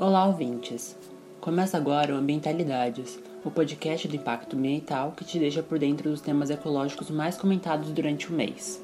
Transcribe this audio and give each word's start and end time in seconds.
Olá, 0.00 0.26
ouvintes! 0.26 0.96
Começa 1.40 1.76
agora 1.76 2.14
o 2.14 2.18
Ambientalidades, 2.18 3.18
o 3.44 3.50
podcast 3.50 4.06
do 4.06 4.14
impacto 4.14 4.54
ambiental 4.54 5.10
que 5.10 5.24
te 5.24 5.40
deixa 5.40 5.60
por 5.60 5.76
dentro 5.76 6.08
dos 6.08 6.20
temas 6.20 6.50
ecológicos 6.50 7.10
mais 7.10 7.36
comentados 7.36 7.90
durante 7.90 8.30
o 8.30 8.32
mês. 8.32 8.80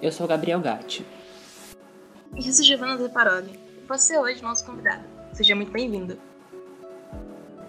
Eu 0.00 0.10
sou 0.10 0.26
Gabriel 0.26 0.62
Gatti. 0.62 1.04
E 2.34 2.46
eu 2.46 2.50
sou 2.50 2.64
Giovanna 2.64 2.96
Zeparoli. 2.96 3.60
Você 3.86 4.14
é 4.14 4.18
hoje 4.18 4.42
nosso 4.42 4.64
convidado. 4.64 5.04
Seja 5.34 5.54
muito 5.54 5.70
bem-vindo. 5.70 6.16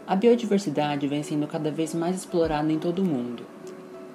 A 0.07 0.15
biodiversidade 0.15 1.05
vem 1.05 1.21
sendo 1.21 1.47
cada 1.47 1.69
vez 1.69 1.93
mais 1.93 2.15
explorada 2.15 2.71
em 2.71 2.79
todo 2.79 2.99
o 2.99 3.05
mundo. 3.05 3.45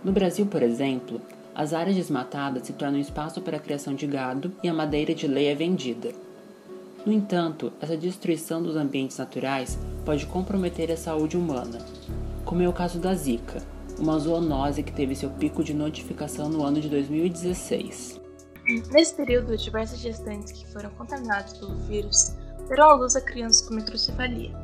No 0.02 0.10
Brasil, 0.10 0.46
por 0.46 0.62
exemplo, 0.62 1.20
as 1.54 1.74
áreas 1.74 1.96
desmatadas 1.96 2.66
se 2.66 2.72
tornam 2.72 2.98
espaço 2.98 3.42
para 3.42 3.58
a 3.58 3.60
criação 3.60 3.94
de 3.94 4.06
gado 4.06 4.50
e 4.62 4.70
a 4.70 4.72
madeira 4.72 5.14
de 5.14 5.26
lei 5.26 5.48
é 5.48 5.54
vendida. 5.54 6.29
No 7.04 7.12
entanto, 7.12 7.72
essa 7.80 7.96
destruição 7.96 8.62
dos 8.62 8.76
ambientes 8.76 9.16
naturais 9.16 9.78
pode 10.04 10.26
comprometer 10.26 10.90
a 10.92 10.96
saúde 10.96 11.36
humana, 11.36 11.78
como 12.44 12.62
é 12.62 12.68
o 12.68 12.72
caso 12.72 12.98
da 12.98 13.14
Zika, 13.14 13.62
uma 13.98 14.18
zoonose 14.18 14.82
que 14.82 14.92
teve 14.92 15.14
seu 15.14 15.30
pico 15.30 15.64
de 15.64 15.72
notificação 15.72 16.48
no 16.48 16.62
ano 16.62 16.80
de 16.80 16.88
2016. 16.88 18.20
Nesse 18.92 19.14
período, 19.14 19.56
diversas 19.56 19.98
gestantes 19.98 20.52
que 20.52 20.66
foram 20.72 20.90
contaminadas 20.90 21.54
pelo 21.54 21.74
vírus 21.86 22.36
deram 22.68 22.90
à 22.90 22.94
luz 22.94 23.16
a 23.16 23.20
crianças 23.20 23.66
com 23.66 23.74
microcefalia. 23.74 24.54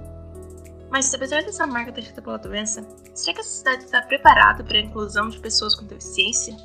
Mas, 0.91 1.13
apesar 1.13 1.43
dessa 1.43 1.67
marca 1.67 1.91
deixada 1.91 2.23
pela 2.23 2.39
doença, 2.39 2.87
será 3.15 3.35
que 3.35 3.41
a 3.41 3.45
sociedade 3.45 3.85
está 3.85 4.03
preparada 4.03 4.63
para 4.63 4.79
a 4.79 4.83
inclusão 4.83 5.29
de 5.29 5.41
pessoas 5.41 5.75
com 5.75 5.85
deficiência? 5.87 6.57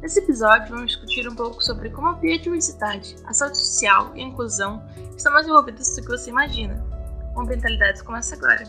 Nesse 0.00 0.20
episódio, 0.20 0.68
vamos 0.68 0.92
discutir 0.92 1.28
um 1.28 1.34
pouco 1.34 1.62
sobre 1.62 1.90
como 1.90 2.06
a 2.06 2.12
biodiversidade, 2.12 3.16
a 3.24 3.34
saúde 3.34 3.58
social 3.58 4.12
e 4.14 4.20
a 4.20 4.24
inclusão 4.24 4.80
estão 5.16 5.32
mais 5.32 5.46
envolvidas 5.46 5.96
do 5.96 6.02
que 6.02 6.08
você 6.08 6.30
imagina. 6.30 6.80
O 7.34 7.40
Ambientalidades 7.40 8.00
começa 8.02 8.36
agora. 8.36 8.62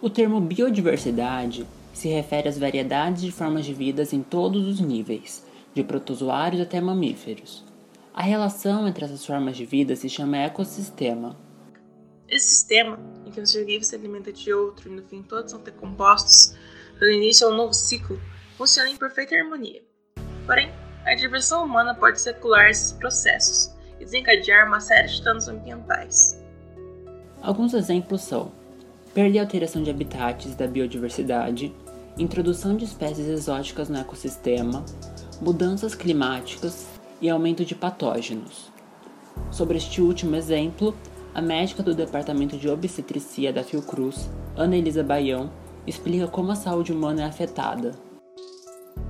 O 0.00 0.08
termo 0.08 0.40
biodiversidade 0.40 1.66
se 1.92 2.08
refere 2.08 2.48
às 2.48 2.56
variedades 2.56 3.22
de 3.22 3.30
formas 3.30 3.66
de 3.66 3.74
vida 3.74 4.02
em 4.10 4.22
todos 4.22 4.66
os 4.66 4.80
níveis, 4.80 5.44
de 5.74 5.84
protozoários 5.84 6.62
até 6.62 6.80
mamíferos. 6.80 7.62
A 8.14 8.22
relação 8.22 8.88
entre 8.88 9.04
essas 9.04 9.26
formas 9.26 9.54
de 9.54 9.66
vida 9.66 9.94
se 9.94 10.08
chama 10.08 10.38
ecossistema. 10.38 11.36
Esse 12.28 12.50
sistema, 12.50 12.98
em 13.24 13.30
que 13.30 13.40
um 13.40 13.46
ser 13.46 13.64
vivo 13.64 13.84
se 13.84 13.94
alimenta 13.94 14.30
de 14.30 14.52
outro 14.52 14.90
e 14.90 14.94
no 14.94 15.02
fim 15.02 15.22
todos 15.22 15.50
são 15.50 15.60
decompostos, 15.60 16.54
dando 17.00 17.12
início 17.12 17.46
a 17.46 17.50
um 17.50 17.56
novo 17.56 17.72
ciclo, 17.72 18.20
funciona 18.56 18.90
em 18.90 18.96
perfeita 18.96 19.34
harmonia. 19.34 19.82
Porém, 20.44 20.70
a 21.06 21.14
diversão 21.14 21.64
humana 21.64 21.94
pode 21.94 22.20
secular 22.20 22.68
esses 22.68 22.92
processos 22.92 23.72
e 23.98 24.04
desencadear 24.04 24.66
uma 24.66 24.78
série 24.78 25.08
de 25.08 25.22
danos 25.22 25.48
ambientais. 25.48 26.38
Alguns 27.40 27.72
exemplos 27.72 28.20
são 28.22 28.52
perda 29.14 29.36
e 29.36 29.38
alteração 29.38 29.82
de 29.82 29.90
habitats 29.90 30.54
da 30.54 30.66
biodiversidade, 30.66 31.74
introdução 32.18 32.76
de 32.76 32.84
espécies 32.84 33.26
exóticas 33.26 33.88
no 33.88 33.98
ecossistema, 33.98 34.84
mudanças 35.40 35.94
climáticas 35.94 36.86
e 37.22 37.30
aumento 37.30 37.64
de 37.64 37.74
patógenos. 37.74 38.70
Sobre 39.50 39.78
este 39.78 40.02
último 40.02 40.36
exemplo, 40.36 40.94
a 41.34 41.42
médica 41.42 41.82
do 41.82 41.94
Departamento 41.94 42.56
de 42.56 42.68
Obstetricia 42.68 43.52
da 43.52 43.62
Fiocruz, 43.62 44.28
Ana 44.56 44.76
Elisa 44.76 45.02
Baião, 45.02 45.50
explica 45.86 46.26
como 46.26 46.50
a 46.52 46.56
saúde 46.56 46.92
humana 46.92 47.22
é 47.22 47.24
afetada. 47.24 47.92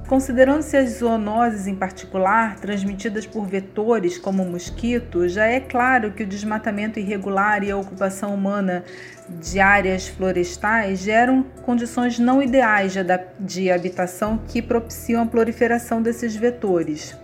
Considerando-se 0.09 0.75
as 0.75 0.99
zoonoses 0.99 1.67
em 1.67 1.75
particular, 1.75 2.59
transmitidas 2.59 3.27
por 3.27 3.47
vetores 3.47 4.17
como 4.17 4.43
o 4.43 4.51
mosquito, 4.51 5.29
já 5.29 5.45
é 5.45 5.61
claro 5.61 6.13
que 6.13 6.23
o 6.23 6.27
desmatamento 6.27 6.99
irregular 6.99 7.63
e 7.63 7.71
a 7.71 7.77
ocupação 7.77 8.35
humana 8.35 8.85
de 9.29 9.61
áreas 9.61 10.09
florestais 10.09 11.01
geram 11.01 11.43
condições 11.63 12.19
não 12.19 12.43
ideais 12.43 12.95
de 13.39 13.71
habitação 13.71 14.41
que 14.49 14.63
propiciam 14.63 15.23
a 15.23 15.27
proliferação 15.27 16.01
desses 16.01 16.35
vetores. 16.35 17.15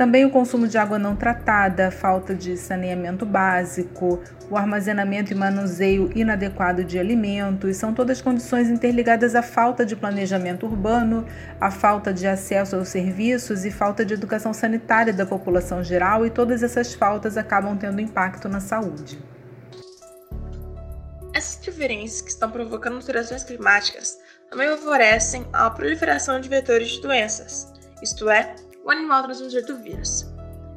Também 0.00 0.24
o 0.24 0.30
consumo 0.30 0.66
de 0.66 0.78
água 0.78 0.98
não 0.98 1.14
tratada, 1.14 1.90
falta 1.90 2.34
de 2.34 2.56
saneamento 2.56 3.26
básico, 3.26 4.18
o 4.48 4.56
armazenamento 4.56 5.30
e 5.30 5.34
manuseio 5.34 6.10
inadequado 6.14 6.82
de 6.82 6.98
alimentos 6.98 7.76
são 7.76 7.92
todas 7.92 8.22
condições 8.22 8.70
interligadas 8.70 9.34
à 9.34 9.42
falta 9.42 9.84
de 9.84 9.94
planejamento 9.94 10.64
urbano, 10.64 11.26
à 11.60 11.70
falta 11.70 12.14
de 12.14 12.26
acesso 12.26 12.76
aos 12.76 12.88
serviços 12.88 13.66
e 13.66 13.70
falta 13.70 14.02
de 14.02 14.14
educação 14.14 14.54
sanitária 14.54 15.12
da 15.12 15.26
população 15.26 15.84
geral, 15.84 16.24
e 16.24 16.30
todas 16.30 16.62
essas 16.62 16.94
faltas 16.94 17.36
acabam 17.36 17.76
tendo 17.76 18.00
impacto 18.00 18.48
na 18.48 18.58
saúde. 18.58 19.22
Essas 21.34 21.60
diferenças 21.60 22.22
que 22.22 22.30
estão 22.30 22.50
provocando 22.50 22.96
alterações 22.96 23.44
climáticas 23.44 24.16
também 24.48 24.66
favorecem 24.78 25.44
a 25.52 25.68
proliferação 25.68 26.40
de 26.40 26.48
vetores 26.48 26.88
de 26.88 27.02
doenças, 27.02 27.70
isto 28.02 28.30
é, 28.30 28.54
o 28.84 28.90
animal 28.90 29.22
transmissor 29.24 29.62
do 29.62 29.76
vírus. 29.78 30.26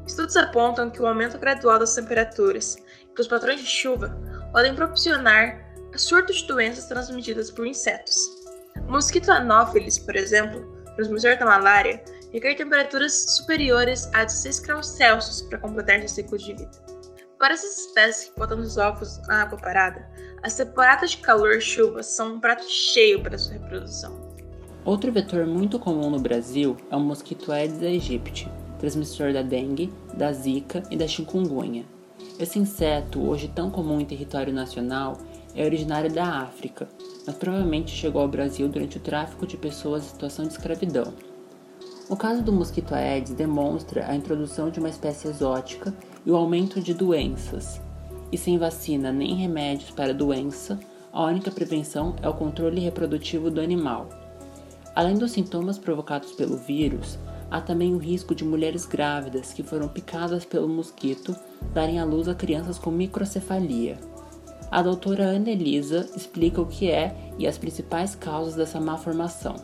Estudos 0.05 0.35
apontam 0.35 0.89
que 0.89 1.01
o 1.01 1.07
aumento 1.07 1.37
gradual 1.37 1.79
das 1.79 1.95
temperaturas 1.95 2.75
e 3.09 3.15
dos 3.15 3.27
padrões 3.27 3.61
de 3.61 3.67
chuva 3.67 4.17
podem 4.51 4.75
proporcionar 4.75 5.63
surtos 5.95 6.37
de 6.37 6.47
doenças 6.47 6.85
transmitidas 6.85 7.49
por 7.49 7.65
insetos. 7.65 8.15
O 8.87 8.91
mosquito 8.91 9.31
Anopheles, 9.31 9.99
por 9.99 10.15
exemplo, 10.15 10.61
transmissor 10.95 11.37
da 11.37 11.45
malária, 11.45 12.03
requer 12.31 12.55
temperaturas 12.55 13.13
superiores 13.35 14.09
a 14.13 14.23
16 14.23 14.59
graus 14.59 14.87
Celsius 14.87 15.41
para 15.43 15.59
completar 15.59 15.99
seu 15.99 16.09
ciclo 16.09 16.37
de 16.37 16.53
vida. 16.53 16.71
Para 17.37 17.53
essas 17.53 17.77
espécies 17.77 18.29
que 18.29 18.39
botam 18.39 18.59
os 18.59 18.77
ovos 18.77 19.19
na 19.27 19.43
água 19.43 19.57
parada, 19.57 20.07
as 20.43 20.55
temporadas 20.55 21.11
de 21.11 21.17
calor 21.17 21.53
e 21.53 21.61
chuva 21.61 22.01
são 22.01 22.35
um 22.35 22.39
prato 22.39 22.63
cheio 22.69 23.21
para 23.21 23.37
sua 23.37 23.53
reprodução. 23.53 24.22
Outro 24.85 25.13
vetor 25.13 25.45
muito 25.45 25.79
comum 25.79 26.09
no 26.09 26.19
Brasil 26.19 26.75
é 26.91 26.95
o 26.97 26.99
mosquito 26.99 27.53
Aedes 27.53 27.81
aegypti, 27.81 28.49
transmissor 28.77 29.31
da 29.31 29.41
dengue, 29.41 29.89
da 30.13 30.33
zika 30.33 30.83
e 30.91 30.97
da 30.97 31.07
chikungunya. 31.07 31.85
Esse 32.37 32.59
inseto, 32.59 33.21
hoje 33.21 33.47
tão 33.47 33.71
comum 33.71 34.01
em 34.01 34.05
território 34.05 34.51
nacional, 34.51 35.17
é 35.55 35.63
originário 35.63 36.11
da 36.11 36.41
África, 36.41 36.89
mas 37.25 37.33
provavelmente 37.37 37.91
chegou 37.91 38.21
ao 38.21 38.27
Brasil 38.27 38.67
durante 38.67 38.97
o 38.97 38.99
tráfico 38.99 39.47
de 39.47 39.55
pessoas 39.55 40.03
em 40.03 40.09
situação 40.09 40.45
de 40.45 40.51
escravidão. 40.51 41.13
O 42.09 42.17
caso 42.17 42.43
do 42.43 42.51
mosquito 42.51 42.93
Aedes 42.93 43.31
demonstra 43.33 44.05
a 44.05 44.15
introdução 44.15 44.69
de 44.69 44.79
uma 44.79 44.89
espécie 44.89 45.29
exótica 45.29 45.93
e 46.25 46.31
o 46.31 46.35
aumento 46.35 46.81
de 46.81 46.93
doenças. 46.93 47.79
E 48.33 48.37
sem 48.37 48.57
vacina 48.57 49.13
nem 49.13 49.33
remédios 49.35 49.91
para 49.91 50.11
a 50.11 50.15
doença, 50.15 50.77
a 51.13 51.23
única 51.23 51.51
prevenção 51.51 52.17
é 52.21 52.27
o 52.27 52.33
controle 52.33 52.81
reprodutivo 52.81 53.49
do 53.49 53.61
animal. 53.61 54.22
Além 54.95 55.15
dos 55.15 55.31
sintomas 55.31 55.79
provocados 55.79 56.33
pelo 56.33 56.55
vírus, 56.55 57.17
há 57.49 57.59
também 57.59 57.95
o 57.95 57.97
risco 57.97 58.35
de 58.35 58.43
mulheres 58.43 58.85
grávidas 58.85 59.51
que 59.51 59.63
foram 59.63 59.87
picadas 59.87 60.45
pelo 60.45 60.69
mosquito 60.69 61.35
darem 61.73 61.99
à 61.99 62.05
luz 62.05 62.27
a 62.27 62.35
crianças 62.35 62.77
com 62.77 62.91
microcefalia. 62.91 63.97
A 64.69 64.81
doutora 64.81 65.23
Ana 65.23 65.49
Elisa 65.49 66.09
explica 66.15 66.61
o 66.61 66.65
que 66.65 66.89
é 66.89 67.15
e 67.37 67.47
as 67.47 67.57
principais 67.57 68.15
causas 68.15 68.55
dessa 68.55 68.79
má 68.79 68.97
formação. 68.97 69.55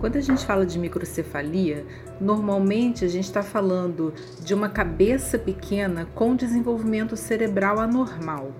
Quando 0.00 0.16
a 0.16 0.20
gente 0.20 0.44
fala 0.46 0.64
de 0.64 0.78
microcefalia, 0.78 1.84
normalmente 2.20 3.04
a 3.04 3.08
gente 3.08 3.24
está 3.24 3.42
falando 3.42 4.14
de 4.42 4.54
uma 4.54 4.68
cabeça 4.68 5.38
pequena 5.38 6.06
com 6.14 6.34
desenvolvimento 6.34 7.16
cerebral 7.16 7.78
anormal. 7.78 8.52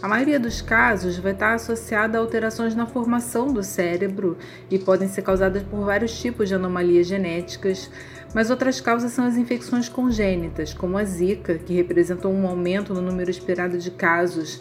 A 0.00 0.06
maioria 0.06 0.38
dos 0.38 0.62
casos 0.62 1.18
vai 1.18 1.32
estar 1.32 1.54
associada 1.54 2.16
a 2.16 2.20
alterações 2.20 2.72
na 2.72 2.86
formação 2.86 3.52
do 3.52 3.64
cérebro 3.64 4.38
e 4.70 4.78
podem 4.78 5.08
ser 5.08 5.22
causadas 5.22 5.64
por 5.64 5.84
vários 5.84 6.20
tipos 6.20 6.48
de 6.48 6.54
anomalias 6.54 7.08
genéticas, 7.08 7.90
mas 8.32 8.48
outras 8.48 8.80
causas 8.80 9.10
são 9.10 9.26
as 9.26 9.36
infecções 9.36 9.88
congênitas, 9.88 10.72
como 10.72 10.96
a 10.96 11.04
Zika, 11.04 11.58
que 11.58 11.74
representou 11.74 12.32
um 12.32 12.46
aumento 12.46 12.94
no 12.94 13.02
número 13.02 13.28
esperado 13.28 13.76
de 13.76 13.90
casos 13.90 14.60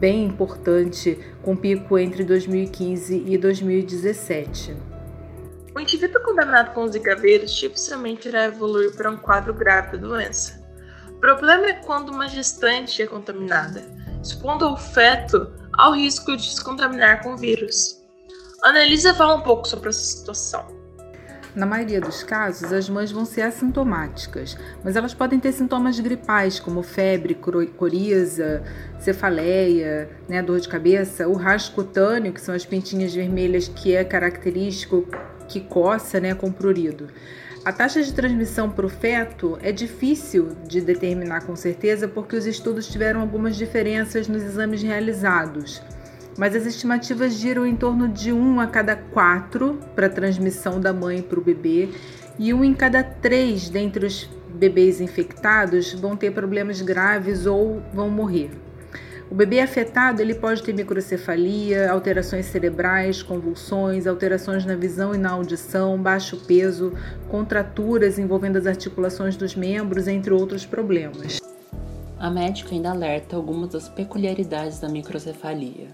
bem 0.00 0.24
importante, 0.24 1.20
com 1.40 1.54
pico 1.54 1.96
entre 1.96 2.24
2015 2.24 3.26
e 3.28 3.38
2017. 3.38 4.76
O 5.72 5.78
indivíduo 5.78 6.20
contaminado 6.20 6.74
com 6.74 6.88
Zika 6.88 7.14
vírus 7.14 7.54
dificilmente 7.54 8.26
irá 8.26 8.46
evoluir 8.46 8.92
para 8.96 9.08
um 9.08 9.16
quadro 9.16 9.54
grave 9.54 9.98
da 9.98 10.08
doença. 10.08 10.60
O 11.10 11.20
problema 11.20 11.66
é 11.66 11.74
quando 11.74 12.08
uma 12.08 12.28
gestante 12.28 13.00
é 13.00 13.06
contaminada 13.06 14.03
expondo 14.24 14.72
o 14.72 14.76
feto 14.76 15.52
ao 15.72 15.92
risco 15.92 16.36
de 16.36 16.54
se 16.54 16.62
contaminar 16.62 17.22
com 17.22 17.34
o 17.34 17.36
vírus. 17.36 18.02
Annelisa 18.62 19.14
fala 19.14 19.34
um 19.34 19.42
pouco 19.42 19.68
sobre 19.68 19.90
essa 19.90 20.00
situação. 20.00 20.66
Na 21.54 21.66
maioria 21.66 22.00
dos 22.00 22.24
casos, 22.24 22.72
as 22.72 22.88
mães 22.88 23.12
vão 23.12 23.24
ser 23.24 23.42
assintomáticas, 23.42 24.58
mas 24.82 24.96
elas 24.96 25.14
podem 25.14 25.38
ter 25.38 25.52
sintomas 25.52 26.00
gripais, 26.00 26.58
como 26.58 26.82
febre, 26.82 27.34
coriza, 27.76 28.64
cefaleia, 28.98 30.10
né, 30.28 30.42
dor 30.42 30.58
de 30.58 30.68
cabeça, 30.68 31.28
o 31.28 31.34
rastro 31.34 31.74
cutâneo, 31.76 32.32
que 32.32 32.40
são 32.40 32.54
as 32.54 32.64
pintinhas 32.64 33.14
vermelhas 33.14 33.68
que 33.68 33.94
é 33.94 34.02
característico, 34.02 35.06
que 35.46 35.60
coça 35.60 36.18
né, 36.18 36.34
com 36.34 36.50
prurido. 36.50 37.08
A 37.64 37.72
taxa 37.72 38.02
de 38.02 38.12
transmissão 38.12 38.68
para 38.68 38.84
o 38.84 38.90
feto 38.90 39.58
é 39.62 39.72
difícil 39.72 40.50
de 40.68 40.82
determinar 40.82 41.46
com 41.46 41.56
certeza 41.56 42.06
porque 42.06 42.36
os 42.36 42.44
estudos 42.44 42.86
tiveram 42.86 43.22
algumas 43.22 43.56
diferenças 43.56 44.28
nos 44.28 44.42
exames 44.42 44.82
realizados, 44.82 45.80
mas 46.36 46.54
as 46.54 46.66
estimativas 46.66 47.32
giram 47.32 47.66
em 47.66 47.74
torno 47.74 48.06
de 48.06 48.34
um 48.34 48.60
a 48.60 48.66
cada 48.66 48.94
quatro 48.94 49.80
para 49.94 50.08
a 50.08 50.10
transmissão 50.10 50.78
da 50.78 50.92
mãe 50.92 51.22
para 51.22 51.40
o 51.40 51.42
bebê 51.42 51.88
e 52.38 52.52
um 52.52 52.62
em 52.62 52.74
cada 52.74 53.02
três 53.02 53.70
dentre 53.70 54.04
os 54.04 54.28
bebês 54.54 55.00
infectados 55.00 55.94
vão 55.94 56.18
ter 56.18 56.32
problemas 56.32 56.82
graves 56.82 57.46
ou 57.46 57.82
vão 57.94 58.10
morrer. 58.10 58.50
O 59.30 59.34
bebê 59.34 59.60
afetado 59.60 60.20
ele 60.20 60.34
pode 60.34 60.62
ter 60.62 60.74
microcefalia, 60.74 61.90
alterações 61.90 62.46
cerebrais, 62.46 63.22
convulsões, 63.22 64.06
alterações 64.06 64.64
na 64.66 64.76
visão 64.76 65.14
e 65.14 65.18
na 65.18 65.30
audição, 65.30 65.98
baixo 65.98 66.36
peso, 66.46 66.92
contraturas 67.28 68.18
envolvendo 68.18 68.58
as 68.58 68.66
articulações 68.66 69.36
dos 69.36 69.54
membros, 69.54 70.06
entre 70.06 70.32
outros 70.32 70.66
problemas. 70.66 71.40
A 72.18 72.30
médica 72.30 72.74
ainda 72.74 72.90
alerta 72.90 73.34
algumas 73.34 73.70
das 73.70 73.88
peculiaridades 73.88 74.78
da 74.78 74.88
microcefalia. 74.88 75.88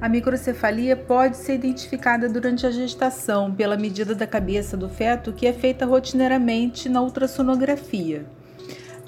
A 0.00 0.08
microcefalia 0.08 0.96
pode 0.96 1.36
ser 1.36 1.54
identificada 1.54 2.28
durante 2.28 2.64
a 2.64 2.70
gestação 2.70 3.52
pela 3.52 3.76
medida 3.76 4.14
da 4.14 4.28
cabeça 4.28 4.76
do 4.76 4.88
feto, 4.88 5.32
que 5.32 5.44
é 5.44 5.52
feita 5.52 5.84
rotineiramente 5.84 6.88
na 6.88 7.02
ultrassonografia. 7.02 8.24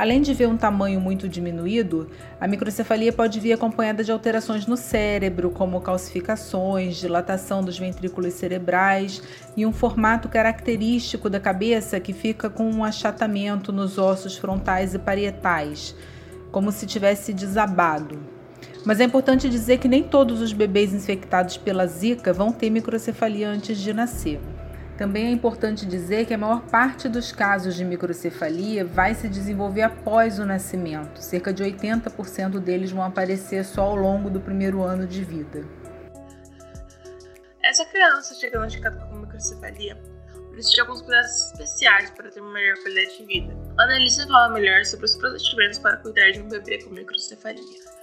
Além 0.00 0.22
de 0.22 0.32
ver 0.32 0.48
um 0.48 0.56
tamanho 0.56 0.98
muito 0.98 1.28
diminuído, 1.28 2.08
a 2.40 2.48
microcefalia 2.48 3.12
pode 3.12 3.38
vir 3.38 3.52
acompanhada 3.52 4.02
de 4.02 4.10
alterações 4.10 4.66
no 4.66 4.74
cérebro, 4.74 5.50
como 5.50 5.78
calcificações, 5.78 6.96
dilatação 6.96 7.62
dos 7.62 7.78
ventrículos 7.78 8.32
cerebrais 8.32 9.22
e 9.54 9.66
um 9.66 9.74
formato 9.74 10.26
característico 10.26 11.28
da 11.28 11.38
cabeça 11.38 12.00
que 12.00 12.14
fica 12.14 12.48
com 12.48 12.70
um 12.70 12.82
achatamento 12.82 13.72
nos 13.72 13.98
ossos 13.98 14.38
frontais 14.38 14.94
e 14.94 14.98
parietais, 14.98 15.94
como 16.50 16.72
se 16.72 16.86
tivesse 16.86 17.34
desabado. 17.34 18.18
Mas 18.86 19.00
é 19.00 19.04
importante 19.04 19.50
dizer 19.50 19.76
que 19.76 19.86
nem 19.86 20.02
todos 20.02 20.40
os 20.40 20.54
bebês 20.54 20.94
infectados 20.94 21.58
pela 21.58 21.86
Zika 21.86 22.32
vão 22.32 22.52
ter 22.52 22.70
microcefalia 22.70 23.50
antes 23.50 23.76
de 23.76 23.92
nascer. 23.92 24.40
Também 25.00 25.28
é 25.28 25.30
importante 25.30 25.86
dizer 25.86 26.26
que 26.26 26.34
a 26.34 26.36
maior 26.36 26.60
parte 26.60 27.08
dos 27.08 27.32
casos 27.32 27.74
de 27.74 27.86
microcefalia 27.86 28.84
vai 28.84 29.14
se 29.14 29.30
desenvolver 29.30 29.80
após 29.80 30.38
o 30.38 30.44
nascimento. 30.44 31.22
Cerca 31.22 31.54
de 31.54 31.64
80% 31.64 32.60
deles 32.60 32.90
vão 32.90 33.02
aparecer 33.02 33.64
só 33.64 33.80
ao 33.80 33.96
longo 33.96 34.28
do 34.28 34.38
primeiro 34.42 34.82
ano 34.82 35.06
de 35.06 35.24
vida. 35.24 35.64
Essa 37.64 37.86
criança 37.86 38.38
diagnosticada 38.38 39.02
com 39.06 39.20
microcefalia 39.20 39.96
precisa 40.50 40.74
de 40.74 40.80
alguns 40.82 41.00
cuidados 41.00 41.46
especiais 41.46 42.10
para 42.10 42.30
ter 42.30 42.42
uma 42.42 42.52
melhor 42.52 42.76
qualidade 42.82 43.16
de 43.16 43.24
vida. 43.24 43.56
A 43.78 43.84
Annelise 43.84 44.26
fala 44.26 44.52
melhor 44.52 44.84
sobre 44.84 45.06
os 45.06 45.16
procedimentos 45.16 45.78
para 45.78 45.96
cuidar 45.96 46.30
de 46.32 46.42
um 46.42 46.48
bebê 46.50 46.76
com 46.84 46.90
microcefalia. 46.90 48.00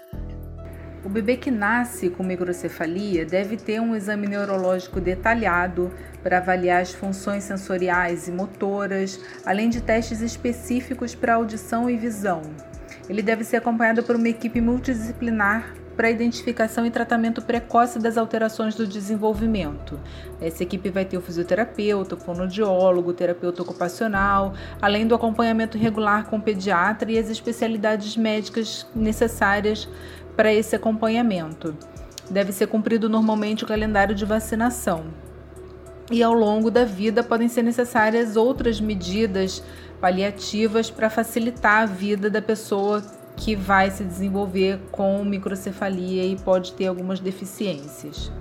O 1.08 1.10
bebê 1.10 1.38
que 1.38 1.50
nasce 1.50 2.10
com 2.10 2.22
microcefalia 2.22 3.26
deve 3.26 3.56
ter 3.56 3.80
um 3.80 3.96
exame 3.96 4.28
neurológico 4.28 5.00
detalhado 5.00 5.90
para 6.28 6.40
avaliar 6.40 6.82
as 6.82 6.92
funções 6.92 7.46
sensoriais 7.46 8.28
e 8.28 8.32
motoras, 8.34 9.18
além 9.46 9.70
de 9.70 9.80
testes 9.80 10.20
específicos 10.20 11.16
para 11.16 11.36
audição 11.36 11.90
e 11.90 11.96
visão. 11.96 12.42
Ele 13.08 13.22
deve 13.22 13.46
ser 13.46 13.56
acompanhado 13.56 14.04
por 14.04 14.18
uma 14.18 14.28
equipe 14.28 14.60
multidisciplinar 14.60 15.74
para 15.96 16.12
identificação 16.12 16.86
e 16.86 16.92
tratamento 16.92 17.42
precoce 17.42 17.98
das 17.98 18.18
alterações 18.18 18.76
do 18.76 18.86
desenvolvimento. 18.86 19.98
Essa 20.42 20.64
equipe 20.64 20.90
vai 20.90 21.06
ter 21.06 21.18
o 21.18 21.22
fisioterapeuta, 21.22 22.16
o 22.16 22.20
fonoaudiólogo, 22.20 23.12
o 23.12 23.14
terapeuta 23.14 23.62
ocupacional, 23.62 24.54
além 24.82 25.08
do 25.08 25.16
acompanhamento 25.16 25.78
regular 25.78 26.26
com 26.26 26.36
o 26.36 26.42
pediatra 26.42 27.10
e 27.10 27.18
as 27.18 27.30
especialidades 27.30 28.18
médicas 28.18 28.86
necessárias 28.94 29.88
para 30.36 30.54
esse 30.54 30.76
acompanhamento. 30.76 31.74
Deve 32.30 32.52
ser 32.52 32.68
cumprido 32.68 33.08
normalmente 33.08 33.64
o 33.64 33.68
calendário 33.68 34.14
de 34.14 34.26
vacinação. 34.26 35.06
E 36.12 36.24
ao 36.24 36.34
longo 36.34 36.72
da 36.72 36.86
vida 36.86 37.24
podem 37.24 37.50
ser 37.50 37.64
necessárias 37.64 38.36
outras 38.36 38.80
medidas 38.80 39.62
paliativas 40.00 40.90
para 40.90 41.10
facilitar 41.10 41.84
a 41.84 41.86
vida 41.86 42.30
da 42.30 42.42
pessoa 42.42 43.04
que 43.36 43.56
vai 43.56 43.92
se 43.92 44.04
desenvolver 44.04 44.80
com 44.92 45.24
microcefalia 45.24 46.24
e 46.26 46.36
pode 46.38 46.74
ter 46.74 46.88
algumas 46.88 47.20
deficiências. 47.20 48.32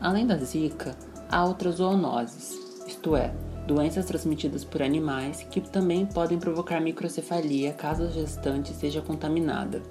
Além 0.00 0.26
da 0.26 0.36
zika, 0.36 0.94
há 1.30 1.44
outras 1.44 1.76
zoonoses, 1.76 2.84
isto 2.86 3.16
é, 3.16 3.32
doenças 3.66 4.04
transmitidas 4.04 4.64
por 4.64 4.82
animais 4.82 5.42
que 5.50 5.60
também 5.60 6.06
podem 6.06 6.38
provocar 6.38 6.80
microcefalia 6.80 7.72
caso 7.72 8.04
a 8.04 8.08
gestante 8.08 8.72
seja 8.72 9.00
contaminada 9.00 9.82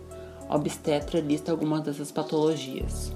obstetra 0.50 1.20
lista 1.20 1.52
algumas 1.52 1.82
dessas 1.82 2.12
patologias. 2.12 3.14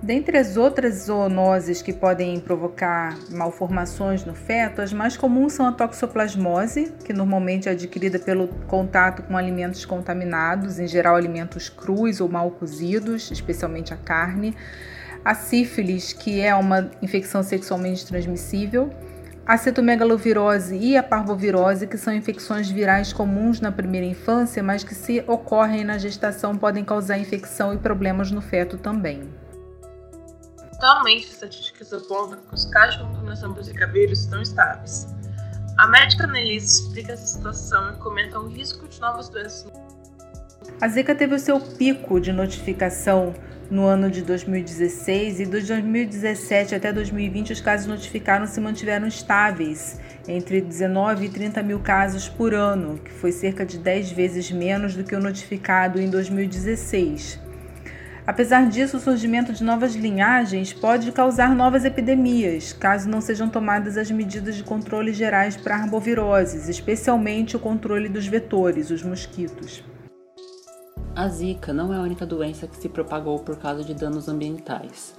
Dentre 0.00 0.38
as 0.38 0.56
outras 0.56 1.06
zoonoses 1.06 1.82
que 1.82 1.92
podem 1.92 2.38
provocar 2.38 3.18
malformações 3.30 4.24
no 4.24 4.32
feto, 4.32 4.80
as 4.80 4.92
mais 4.92 5.16
comuns 5.16 5.54
são 5.54 5.66
a 5.66 5.72
toxoplasmose, 5.72 6.92
que 7.04 7.12
normalmente 7.12 7.68
é 7.68 7.72
adquirida 7.72 8.16
pelo 8.16 8.46
contato 8.68 9.24
com 9.24 9.36
alimentos 9.36 9.84
contaminados, 9.84 10.78
em 10.78 10.86
geral 10.86 11.16
alimentos 11.16 11.68
crus 11.68 12.20
ou 12.20 12.28
mal 12.28 12.48
cozidos, 12.52 13.28
especialmente 13.32 13.92
a 13.92 13.96
carne, 13.96 14.54
a 15.24 15.34
sífilis, 15.34 16.12
que 16.12 16.40
é 16.40 16.54
uma 16.54 16.92
infecção 17.02 17.42
sexualmente 17.42 18.06
transmissível, 18.06 18.90
a 19.44 19.56
citomegalovirose 19.56 20.76
e 20.76 20.96
a 20.96 21.02
parvovirose, 21.02 21.88
que 21.88 21.98
são 21.98 22.14
infecções 22.14 22.70
virais 22.70 23.12
comuns 23.12 23.60
na 23.60 23.72
primeira 23.72 24.06
infância, 24.06 24.62
mas 24.62 24.84
que 24.84 24.94
se 24.94 25.24
ocorrem 25.26 25.82
na 25.82 25.98
gestação 25.98 26.56
podem 26.56 26.84
causar 26.84 27.18
infecção 27.18 27.74
e 27.74 27.78
problemas 27.78 28.30
no 28.30 28.40
feto 28.40 28.78
também. 28.78 29.47
Atualmente, 30.78 31.26
as 31.26 31.32
estatísticas 31.32 31.92
apontam 31.92 32.38
que 32.38 32.54
os 32.54 32.64
casos 32.66 32.98
de 32.98 33.02
contaminação 33.02 33.52
por 33.52 33.64
zika 33.64 33.86
vírus 33.88 34.20
estão 34.20 34.40
estáveis. 34.40 35.08
A 35.76 35.88
médica 35.88 36.24
Annelise 36.24 36.82
explica 36.82 37.12
essa 37.12 37.26
situação 37.26 37.94
e 37.94 37.96
comenta 37.96 38.38
o 38.38 38.46
risco 38.46 38.86
de 38.86 39.00
novas 39.00 39.28
doenças. 39.28 39.72
A 40.80 40.86
Zika 40.86 41.16
teve 41.16 41.34
o 41.34 41.38
seu 41.38 41.60
pico 41.60 42.20
de 42.20 42.32
notificação 42.32 43.34
no 43.68 43.86
ano 43.86 44.08
de 44.08 44.22
2016 44.22 45.40
e 45.40 45.44
de 45.44 45.50
2017 45.50 46.76
até 46.76 46.92
2020 46.92 47.52
os 47.52 47.60
casos 47.60 47.88
notificados 47.88 48.50
se 48.50 48.60
mantiveram 48.60 49.08
estáveis, 49.08 50.00
entre 50.28 50.60
19 50.60 51.26
e 51.26 51.28
30 51.28 51.60
mil 51.64 51.80
casos 51.80 52.28
por 52.28 52.54
ano, 52.54 52.98
que 52.98 53.10
foi 53.10 53.32
cerca 53.32 53.66
de 53.66 53.78
10 53.78 54.12
vezes 54.12 54.50
menos 54.52 54.94
do 54.94 55.02
que 55.02 55.16
o 55.16 55.20
notificado 55.20 56.00
em 56.00 56.08
2016. 56.08 57.47
Apesar 58.28 58.68
disso, 58.68 58.98
o 58.98 59.00
surgimento 59.00 59.54
de 59.54 59.64
novas 59.64 59.94
linhagens 59.94 60.70
pode 60.70 61.10
causar 61.12 61.56
novas 61.56 61.86
epidemias, 61.86 62.74
caso 62.74 63.08
não 63.08 63.22
sejam 63.22 63.48
tomadas 63.48 63.96
as 63.96 64.10
medidas 64.10 64.54
de 64.54 64.62
controle 64.62 65.14
gerais 65.14 65.56
para 65.56 65.76
arboviroses, 65.76 66.68
especialmente 66.68 67.56
o 67.56 67.58
controle 67.58 68.06
dos 68.06 68.26
vetores, 68.26 68.90
os 68.90 69.02
mosquitos. 69.02 69.82
A 71.16 71.26
Zika 71.26 71.72
não 71.72 71.90
é 71.90 71.96
a 71.96 72.02
única 72.02 72.26
doença 72.26 72.66
que 72.66 72.76
se 72.76 72.90
propagou 72.90 73.38
por 73.38 73.58
causa 73.58 73.82
de 73.82 73.94
danos 73.94 74.28
ambientais. 74.28 75.14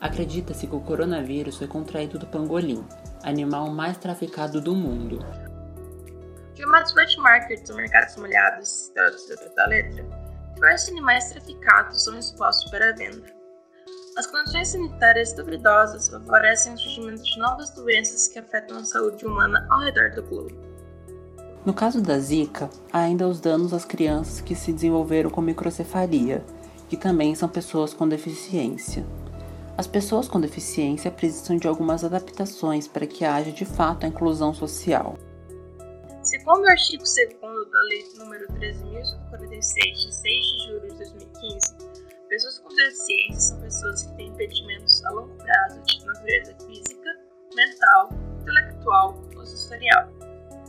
Acredita-se 0.00 0.66
que 0.66 0.74
o 0.74 0.80
coronavírus 0.80 1.58
foi 1.58 1.66
contraído 1.66 2.18
do 2.18 2.26
pangolim, 2.26 2.82
animal 3.22 3.70
mais 3.70 3.98
traficado 3.98 4.62
do 4.62 4.74
mundo. 4.74 5.18
Chamados 6.54 6.94
wet 6.94 7.18
markets, 7.18 7.68
ou 7.68 7.76
mercados 7.76 8.16
molhados, 8.16 8.90
da 9.54 9.66
letra, 9.66 10.06
diversos 10.56 10.88
animais 10.88 11.28
traficados 11.30 12.02
são 12.02 12.18
expostos 12.18 12.70
para 12.70 12.94
venda. 12.94 13.26
As 14.16 14.26
condições 14.26 14.68
sanitárias 14.68 15.34
duvidosas 15.34 16.08
favorecem 16.08 16.72
o 16.72 16.78
surgimento 16.78 17.22
de 17.22 17.38
novas 17.38 17.70
doenças 17.70 18.26
que 18.28 18.38
afetam 18.38 18.78
a 18.78 18.84
saúde 18.84 19.26
humana 19.26 19.66
ao 19.68 19.80
redor 19.80 20.10
do 20.12 20.22
globo. 20.22 20.56
No 21.64 21.74
caso 21.74 22.00
da 22.00 22.18
Zika, 22.18 22.70
há 22.90 23.00
ainda 23.00 23.28
os 23.28 23.40
danos 23.40 23.74
às 23.74 23.84
crianças 23.84 24.40
que 24.40 24.54
se 24.54 24.72
desenvolveram 24.72 25.28
com 25.28 25.42
microcefalia, 25.42 26.42
que 26.88 26.96
também 26.96 27.34
são 27.34 27.48
pessoas 27.48 27.92
com 27.92 28.08
deficiência. 28.08 29.04
As 29.76 29.86
pessoas 29.86 30.26
com 30.26 30.40
deficiência 30.40 31.10
precisam 31.10 31.58
de 31.58 31.68
algumas 31.68 32.02
adaptações 32.02 32.88
para 32.88 33.06
que 33.06 33.26
haja 33.26 33.52
de 33.52 33.66
fato 33.66 34.06
a 34.06 34.08
inclusão 34.08 34.54
social. 34.54 35.18
Segundo 36.46 36.64
o 36.64 36.70
artigo 36.70 37.02
2 37.02 37.70
da 37.72 37.82
Lei 37.88 38.04
nº 38.04 38.46
13.146, 38.60 39.94
de 39.96 40.14
6 40.14 40.46
de 40.46 40.66
julho 40.68 40.88
de 40.90 40.96
2015, 40.96 41.76
pessoas 42.28 42.58
com 42.60 42.68
deficiência 42.68 43.40
são 43.40 43.60
pessoas 43.62 44.02
que 44.04 44.14
têm 44.14 44.28
impedimentos 44.28 45.04
a 45.06 45.10
longo 45.10 45.34
prazo 45.38 45.82
de 45.82 46.06
natureza 46.06 46.56
física, 46.64 47.18
mental, 47.52 48.10
intelectual 48.42 49.20
ou 49.34 49.44
sensorial 49.44 50.08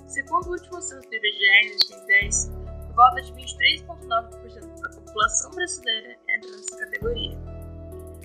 Segundo 0.08 0.48
o 0.48 0.52
último 0.54 0.82
censo 0.82 1.08
do 1.08 1.16
IBGE, 1.16 1.46
em 1.46 1.70
2010, 1.70 2.52
por 2.88 2.96
volta 2.96 3.22
de 3.22 3.34
23,9% 3.34 4.82
da 4.82 4.90
população 4.90 5.52
brasileira 5.52 6.18
entra 6.28 6.50
nessa 6.58 6.78
categoria. 6.80 7.38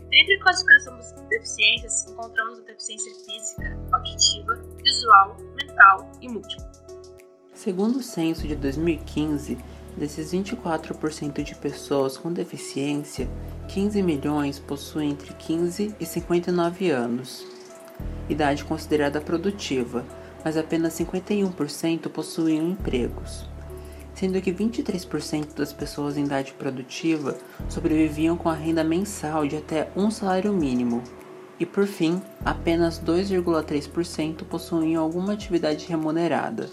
Dentre 0.09 0.37
a 0.37 0.42
classificação 0.42 0.97
das 0.97 1.12
deficiências, 1.28 2.09
encontramos 2.09 2.61
a 2.61 2.62
deficiência 2.62 3.12
física, 3.26 3.78
auditiva, 3.92 4.54
visual, 4.82 5.37
mental 5.61 6.11
e 6.23 6.28
múltiplo. 6.30 6.91
Segundo 7.54 7.99
o 7.99 8.02
censo 8.02 8.49
de 8.49 8.56
2015, 8.56 9.59
desses 9.97 10.32
24% 10.32 11.42
de 11.42 11.54
pessoas 11.54 12.16
com 12.16 12.32
deficiência, 12.32 13.28
15 13.68 14.02
milhões 14.02 14.59
possuem 14.59 15.11
entre 15.11 15.35
15 15.35 15.94
e 16.00 16.06
59 16.06 16.90
anos, 16.90 17.47
idade 18.28 18.64
considerada 18.64 19.21
produtiva, 19.21 20.04
mas 20.42 20.56
apenas 20.56 20.99
51% 20.99 22.09
possuíam 22.09 22.71
empregos, 22.71 23.47
sendo 24.14 24.40
que 24.40 24.50
23% 24.50 25.54
das 25.54 25.75
pessoas 25.75 26.16
em 26.16 26.25
idade 26.25 26.54
produtiva 26.54 27.37
sobreviviam 27.68 28.37
com 28.37 28.49
a 28.49 28.54
renda 28.54 28.82
mensal 28.82 29.47
de 29.47 29.56
até 29.56 29.90
um 29.94 30.11
salário 30.11 30.54
mínimo. 30.54 31.02
E 31.61 31.66
por 31.66 31.87
fim, 31.87 32.21
apenas 32.44 32.99
2,3% 32.99 34.42
possuíam 34.44 35.02
alguma 35.02 35.35
atividade 35.35 35.87
remunerada. 35.87 36.68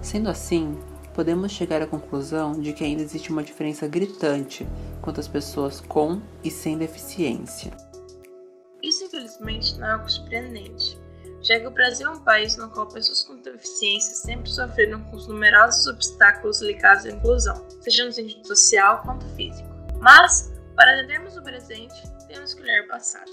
Sendo 0.00 0.28
assim, 0.28 0.78
podemos 1.14 1.52
chegar 1.52 1.80
à 1.80 1.86
conclusão 1.86 2.60
de 2.60 2.72
que 2.72 2.84
ainda 2.84 3.02
existe 3.02 3.30
uma 3.30 3.42
diferença 3.42 3.86
gritante 3.86 4.66
quanto 5.00 5.20
às 5.20 5.28
pessoas 5.28 5.80
com 5.80 6.20
e 6.42 6.50
sem 6.50 6.76
deficiência. 6.76 7.72
Isso, 8.82 9.04
infelizmente, 9.04 9.78
não 9.78 9.86
é 9.86 9.92
algo 9.92 10.10
surpreendente, 10.10 10.98
já 11.40 11.58
que 11.58 11.66
o 11.66 11.70
Brasil 11.70 12.06
é 12.06 12.10
um 12.10 12.20
país 12.20 12.56
no 12.56 12.68
qual 12.68 12.86
pessoas 12.86 13.22
com 13.24 13.36
deficiência 13.36 14.14
sempre 14.14 14.50
sofreram 14.50 15.02
com 15.04 15.16
os 15.16 15.26
numerosos 15.26 15.86
obstáculos 15.86 16.60
ligados 16.60 17.06
à 17.06 17.10
inclusão, 17.10 17.66
seja 17.80 18.04
no 18.04 18.12
sentido 18.12 18.46
social 18.46 19.02
quanto 19.02 19.24
físico. 19.36 19.68
Mas, 20.00 20.52
para 20.76 20.98
entendermos 20.98 21.36
o 21.36 21.42
presente, 21.42 21.94
temos 22.28 22.52
que 22.52 22.60
olhar 22.60 22.84
o 22.84 22.88
passado. 22.88 23.30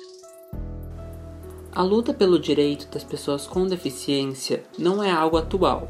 A 1.73 1.81
luta 1.81 2.13
pelo 2.13 2.37
direito 2.37 2.87
das 2.89 3.03
pessoas 3.03 3.47
com 3.47 3.65
deficiência 3.65 4.63
não 4.77 5.01
é 5.01 5.09
algo 5.09 5.37
atual, 5.37 5.87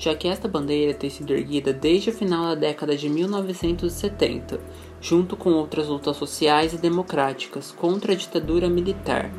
já 0.00 0.14
que 0.14 0.26
esta 0.26 0.48
bandeira 0.48 0.94
tem 0.94 1.10
sido 1.10 1.34
erguida 1.34 1.74
desde 1.74 2.08
o 2.08 2.12
final 2.14 2.46
da 2.46 2.54
década 2.54 2.96
de 2.96 3.06
1970, 3.06 4.58
junto 4.98 5.36
com 5.36 5.52
outras 5.52 5.88
lutas 5.88 6.16
sociais 6.16 6.72
e 6.72 6.78
democráticas 6.78 7.70
contra 7.70 8.14
a 8.14 8.16
ditadura 8.16 8.66
militar. 8.66 9.30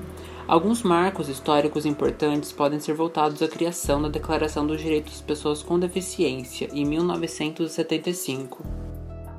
Alguns 0.47 0.83
marcos 0.83 1.29
históricos 1.29 1.83
importantes 1.83 2.51
podem 2.51 2.79
ser 2.79 2.93
voltados 2.93 3.41
à 3.41 3.47
criação 3.47 4.03
da 4.03 4.09
Declaração 4.09 4.67
dos 4.67 4.79
Direitos 4.79 5.13
das 5.13 5.21
Pessoas 5.21 5.63
com 5.63 5.79
Deficiência, 5.79 6.69
em 6.71 6.85
1975. 6.85 8.63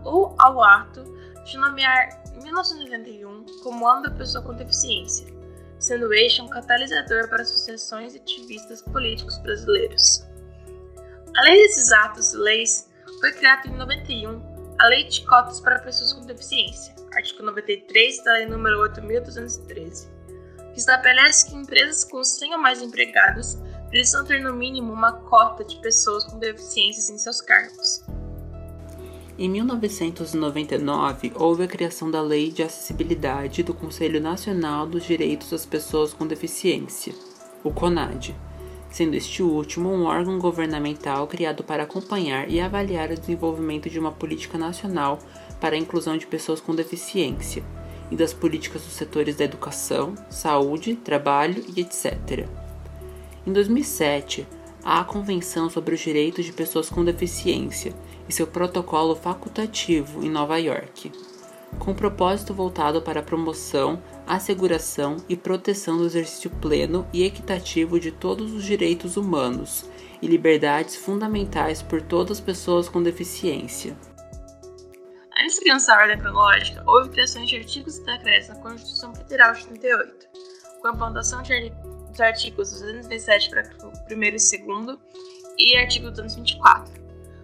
Ou 0.03 0.35
ao 0.37 0.61
ato 0.61 1.05
de 1.45 1.57
nomear 1.57 2.21
1991 2.43 3.47
como 3.63 3.87
Ano 3.87 4.03
da 4.03 4.11
Pessoa 4.11 4.43
com 4.43 4.55
Deficiência, 4.55 5.33
sendo 5.79 6.13
este 6.13 6.43
um 6.43 6.49
catalisador 6.49 7.29
para 7.29 7.43
associações 7.43 8.15
e 8.15 8.19
ativistas 8.19 8.83
políticos 8.83 9.39
brasileiros. 9.39 10.32
Além 11.37 11.63
desses 11.63 11.91
atos 11.93 12.35
e 12.35 12.37
leis, 12.37 12.91
foi 13.21 13.33
criada 13.33 13.67
em 13.67 13.77
91 13.77 14.53
a 14.79 14.87
Lei 14.89 15.05
de 15.05 15.25
Cotas 15.25 15.61
para 15.61 15.79
Pessoas 15.79 16.13
com 16.13 16.27
Deficiência, 16.27 16.95
artigo 17.15 17.43
93 17.43 18.25
da 18.25 18.33
Lei 18.33 18.47
nº 18.47 18.59
8.213, 18.95 20.09
que 20.73 20.79
estabelece 20.79 21.49
que 21.49 21.57
empresas 21.57 22.05
com 22.05 22.23
100 22.23 22.55
ou 22.55 22.61
mais 22.61 22.83
empregados 22.83 23.57
precisam 23.89 24.25
ter 24.27 24.41
no 24.41 24.53
mínimo 24.53 24.93
uma 24.93 25.13
cota 25.13 25.65
de 25.65 25.77
pessoas 25.77 26.25
com 26.25 26.39
deficiências 26.39 27.09
em 27.09 27.17
seus 27.17 27.41
cargos. 27.41 28.05
Em 29.39 29.49
1999, 29.49 31.33
houve 31.35 31.65
a 31.65 31.69
criação 31.69 32.11
da 32.11 32.21
Lei 32.21 32.51
de 32.51 32.63
Acessibilidade 32.63 33.63
do 33.63 33.73
Conselho 33.73 34.21
Nacional 34.21 34.87
dos 34.87 35.05
Direitos 35.05 35.51
das 35.51 35.65
Pessoas 35.65 36.13
com 36.13 36.27
Deficiência, 36.27 37.15
o 37.65 37.73
CONAD 37.73 38.35
sendo 38.93 39.15
este 39.15 39.43
último 39.43 39.89
um 39.89 40.05
órgão 40.05 40.39
governamental 40.39 41.27
criado 41.27 41.65
para 41.65 41.83
acompanhar 41.83 42.49
e 42.49 42.61
avaliar 42.61 43.11
o 43.11 43.19
desenvolvimento 43.19 43.89
de 43.89 43.99
uma 43.99 44.13
política 44.13 44.59
nacional 44.59 45.19
para 45.59 45.75
a 45.75 45.79
inclusão 45.79 46.17
de 46.17 46.27
pessoas 46.27 46.61
com 46.61 46.75
deficiência 46.75 47.65
e 48.11 48.17
das 48.17 48.35
políticas 48.35 48.83
dos 48.83 48.93
setores 48.93 49.37
da 49.37 49.45
educação, 49.45 50.15
saúde, 50.29 50.95
trabalho 50.95 51.65
e 51.75 51.81
etc. 51.81 52.47
Em 53.47 53.53
2007, 53.53 54.47
há 54.85 55.01
a 55.01 55.05
Convenção 55.05 55.71
sobre 55.71 55.95
os 55.95 56.01
Direitos 56.01 56.45
de 56.45 56.53
Pessoas 56.53 56.91
com 56.91 57.03
Deficiência 57.03 57.95
e 58.29 58.33
seu 58.33 58.47
protocolo 58.47 59.17
facultativo 59.17 60.23
em 60.23 60.29
Nova 60.29 60.59
York 60.59 61.11
com 61.79 61.95
propósito 61.95 62.55
voltado 62.55 63.03
para 63.03 63.21
a 63.21 63.23
promoção, 63.23 64.03
asseguração 64.27 65.17
e 65.29 65.37
proteção 65.37 65.99
do 65.99 66.05
exercício 66.05 66.51
pleno 66.51 67.07
e 67.13 67.25
equitativo 67.25 67.99
de 67.99 68.13
todos 68.13 68.53
os 68.53 68.65
direitos 68.65 69.17
humanos 69.17 69.85
e 70.21 70.27
liberdades 70.27 70.97
fundamentais 70.97 71.83
por 71.83 72.01
todas 72.01 72.39
as 72.39 72.41
pessoas 72.41 72.89
com 72.89 73.03
deficiência. 73.03 73.97
Antes 75.37 75.57
de 75.57 75.63
criança 75.63 75.95
ordem 75.95 76.19
cronológica, 76.19 76.85
houve 76.87 77.11
criações 77.11 77.49
de 77.49 77.57
artigos 77.57 77.97
e 77.97 78.05
decretos 78.05 78.49
na 78.49 78.57
Constituição 78.57 79.15
Federal 79.15 79.53
de 79.53 79.67
38, 79.67 80.27
com 80.81 80.89
a 80.89 80.93
implantação 80.93 81.43
dos 81.43 82.21
artigos 82.21 82.71
217 82.71 83.51
para 83.51 83.89
o 83.89 84.05
primeiro 84.05 84.37
e 84.37 84.41
segundo 84.41 85.01
e 85.59 85.77
artigo 85.77 86.11
224, 86.11 86.93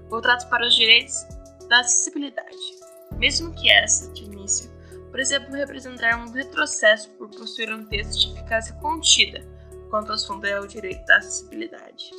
voltados 0.08 0.44
para 0.44 0.64
os 0.64 0.76
direitos 0.76 1.26
da 1.68 1.80
acessibilidade 1.80 2.77
mesmo 3.16 3.52
que 3.54 3.70
essa, 3.70 4.12
de 4.12 4.24
início, 4.24 4.70
por 5.10 5.20
exemplo, 5.20 5.54
representar 5.54 6.18
um 6.18 6.30
retrocesso 6.30 7.08
por 7.10 7.28
possuir 7.28 7.72
um 7.72 7.84
texto 7.86 8.20
de 8.20 8.32
eficácia 8.32 8.74
contida 8.74 9.44
quanto 9.88 10.10
ao 10.10 10.14
assunto 10.14 10.44
é 10.46 10.60
o 10.60 10.66
direito 10.66 11.04
da 11.06 11.16
acessibilidade. 11.16 12.10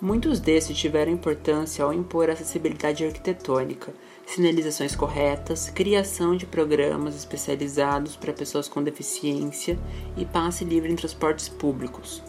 Muitos 0.00 0.40
desses 0.40 0.76
tiveram 0.76 1.12
importância 1.12 1.84
ao 1.84 1.92
impor 1.92 2.30
acessibilidade 2.30 3.04
arquitetônica, 3.04 3.92
sinalizações 4.26 4.94
corretas, 4.94 5.70
criação 5.70 6.36
de 6.36 6.46
programas 6.46 7.16
especializados 7.16 8.14
para 8.16 8.32
pessoas 8.32 8.68
com 8.68 8.82
deficiência 8.82 9.78
e 10.16 10.24
passe 10.24 10.64
livre 10.64 10.92
em 10.92 10.96
transportes 10.96 11.48
públicos. 11.48 12.22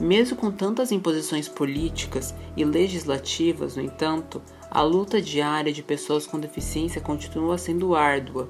Mesmo 0.00 0.36
com 0.36 0.50
tantas 0.50 0.90
imposições 0.90 1.48
políticas 1.48 2.34
e 2.56 2.64
legislativas, 2.64 3.76
no 3.76 3.82
entanto, 3.82 4.42
a 4.74 4.80
luta 4.80 5.20
diária 5.20 5.70
de 5.70 5.82
pessoas 5.82 6.26
com 6.26 6.40
deficiência 6.40 6.98
continua 6.98 7.58
sendo 7.58 7.94
árdua. 7.94 8.48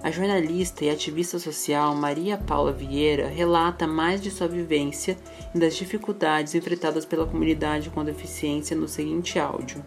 A 0.00 0.08
jornalista 0.08 0.84
e 0.84 0.90
ativista 0.90 1.36
social 1.36 1.96
Maria 1.96 2.38
Paula 2.38 2.72
Vieira 2.72 3.26
relata 3.26 3.84
mais 3.84 4.22
de 4.22 4.30
sua 4.30 4.46
vivência 4.46 5.18
e 5.52 5.58
das 5.58 5.74
dificuldades 5.74 6.54
enfrentadas 6.54 7.04
pela 7.04 7.26
comunidade 7.26 7.90
com 7.90 8.04
deficiência 8.04 8.76
no 8.76 8.86
seguinte 8.86 9.36
áudio. 9.36 9.84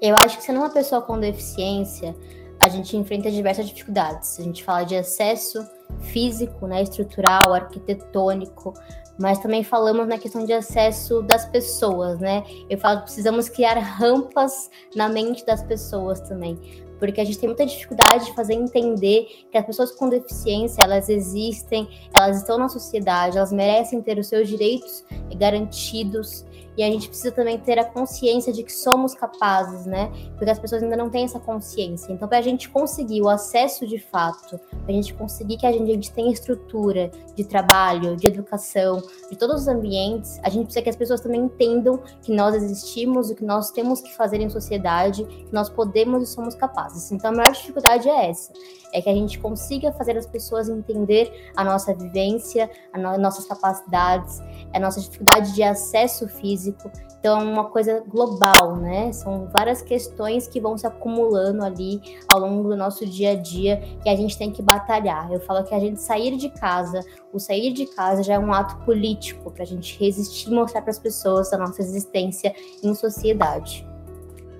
Eu 0.00 0.16
acho 0.20 0.38
que 0.38 0.42
sendo 0.42 0.58
uma 0.58 0.70
pessoa 0.70 1.00
com 1.00 1.20
deficiência, 1.20 2.16
a 2.58 2.68
gente 2.68 2.96
enfrenta 2.96 3.30
diversas 3.30 3.68
dificuldades. 3.68 4.40
A 4.40 4.42
gente 4.42 4.64
fala 4.64 4.82
de 4.82 4.96
acesso 4.96 5.64
físico, 6.00 6.66
né, 6.66 6.82
estrutural, 6.82 7.54
arquitetônico, 7.54 8.74
mas 9.18 9.38
também 9.38 9.62
falamos 9.62 10.06
na 10.06 10.18
questão 10.18 10.44
de 10.44 10.52
acesso 10.52 11.22
das 11.22 11.44
pessoas, 11.46 12.18
né? 12.18 12.44
Eu 12.68 12.78
falo 12.78 13.02
precisamos 13.02 13.48
criar 13.48 13.78
rampas 13.78 14.70
na 14.94 15.08
mente 15.08 15.44
das 15.44 15.62
pessoas 15.62 16.20
também, 16.20 16.58
porque 16.98 17.20
a 17.20 17.24
gente 17.24 17.38
tem 17.38 17.48
muita 17.48 17.66
dificuldade 17.66 18.26
de 18.26 18.34
fazer 18.34 18.54
entender 18.54 19.26
que 19.50 19.58
as 19.58 19.66
pessoas 19.66 19.92
com 19.92 20.08
deficiência, 20.08 20.82
elas 20.82 21.08
existem, 21.08 21.88
elas 22.16 22.38
estão 22.38 22.58
na 22.58 22.68
sociedade, 22.68 23.36
elas 23.36 23.52
merecem 23.52 24.00
ter 24.00 24.18
os 24.18 24.28
seus 24.28 24.48
direitos 24.48 25.04
garantidos 25.36 26.44
e 26.76 26.82
a 26.82 26.86
gente 26.86 27.08
precisa 27.08 27.30
também 27.30 27.58
ter 27.58 27.78
a 27.78 27.84
consciência 27.84 28.52
de 28.52 28.62
que 28.62 28.72
somos 28.72 29.14
capazes, 29.14 29.84
né? 29.84 30.10
Porque 30.36 30.50
as 30.50 30.58
pessoas 30.58 30.82
ainda 30.82 30.96
não 30.96 31.10
têm 31.10 31.24
essa 31.24 31.38
consciência. 31.38 32.12
Então, 32.12 32.26
para 32.26 32.38
a 32.38 32.42
gente 32.42 32.68
conseguir 32.68 33.20
o 33.22 33.28
acesso 33.28 33.86
de 33.86 33.98
fato, 33.98 34.58
para 34.58 34.88
a 34.88 34.92
gente 34.92 35.12
conseguir 35.14 35.58
que 35.58 35.66
a 35.66 35.72
gente, 35.72 35.90
a 35.90 35.94
gente 35.94 36.12
tenha 36.12 36.32
estrutura 36.32 37.10
de 37.34 37.44
trabalho, 37.44 38.16
de 38.16 38.26
educação, 38.26 39.02
de 39.30 39.36
todos 39.36 39.62
os 39.62 39.68
ambientes, 39.68 40.40
a 40.42 40.48
gente 40.48 40.64
precisa 40.64 40.82
que 40.82 40.90
as 40.90 40.96
pessoas 40.96 41.20
também 41.20 41.42
entendam 41.42 42.00
que 42.22 42.32
nós 42.34 42.54
existimos, 42.54 43.30
o 43.30 43.34
que 43.34 43.44
nós 43.44 43.70
temos 43.70 44.00
que 44.00 44.14
fazer 44.14 44.40
em 44.40 44.48
sociedade, 44.48 45.24
que 45.24 45.52
nós 45.52 45.68
podemos 45.68 46.22
e 46.22 46.26
somos 46.26 46.54
capazes. 46.54 47.12
Então, 47.12 47.30
a 47.30 47.34
maior 47.34 47.52
dificuldade 47.52 48.08
é 48.08 48.30
essa 48.30 48.52
é 48.92 49.00
que 49.00 49.08
a 49.08 49.14
gente 49.14 49.38
consiga 49.38 49.90
fazer 49.92 50.16
as 50.16 50.26
pessoas 50.26 50.68
entender 50.68 51.50
a 51.56 51.64
nossa 51.64 51.94
vivência, 51.94 52.70
as 52.92 53.02
no 53.02 53.18
nossas 53.18 53.46
capacidades, 53.46 54.40
a 54.72 54.78
nossa 54.78 55.00
dificuldade 55.00 55.54
de 55.54 55.62
acesso 55.62 56.28
físico. 56.28 56.61
Então, 56.66 57.40
é 57.40 57.44
uma 57.44 57.64
coisa 57.66 58.00
global, 58.06 58.76
né? 58.76 59.12
São 59.12 59.48
várias 59.52 59.80
questões 59.80 60.48
que 60.48 60.60
vão 60.60 60.76
se 60.76 60.86
acumulando 60.86 61.64
ali 61.64 62.00
ao 62.28 62.40
longo 62.40 62.68
do 62.68 62.76
nosso 62.76 63.06
dia 63.06 63.30
a 63.30 63.34
dia 63.34 63.80
que 64.02 64.08
a 64.08 64.16
gente 64.16 64.36
tem 64.36 64.50
que 64.50 64.60
batalhar. 64.60 65.32
Eu 65.32 65.40
falo 65.40 65.62
que 65.64 65.74
a 65.74 65.78
gente 65.78 66.00
sair 66.00 66.36
de 66.36 66.48
casa, 66.50 67.00
o 67.32 67.38
sair 67.38 67.72
de 67.72 67.86
casa 67.86 68.22
já 68.22 68.34
é 68.34 68.38
um 68.38 68.52
ato 68.52 68.76
político 68.84 69.50
para 69.50 69.62
a 69.62 69.66
gente 69.66 69.98
resistir 69.98 70.50
e 70.50 70.54
mostrar 70.54 70.82
para 70.82 70.90
as 70.90 70.98
pessoas 70.98 71.52
a 71.52 71.58
nossa 71.58 71.80
existência 71.80 72.54
em 72.82 72.94
sociedade. 72.94 73.86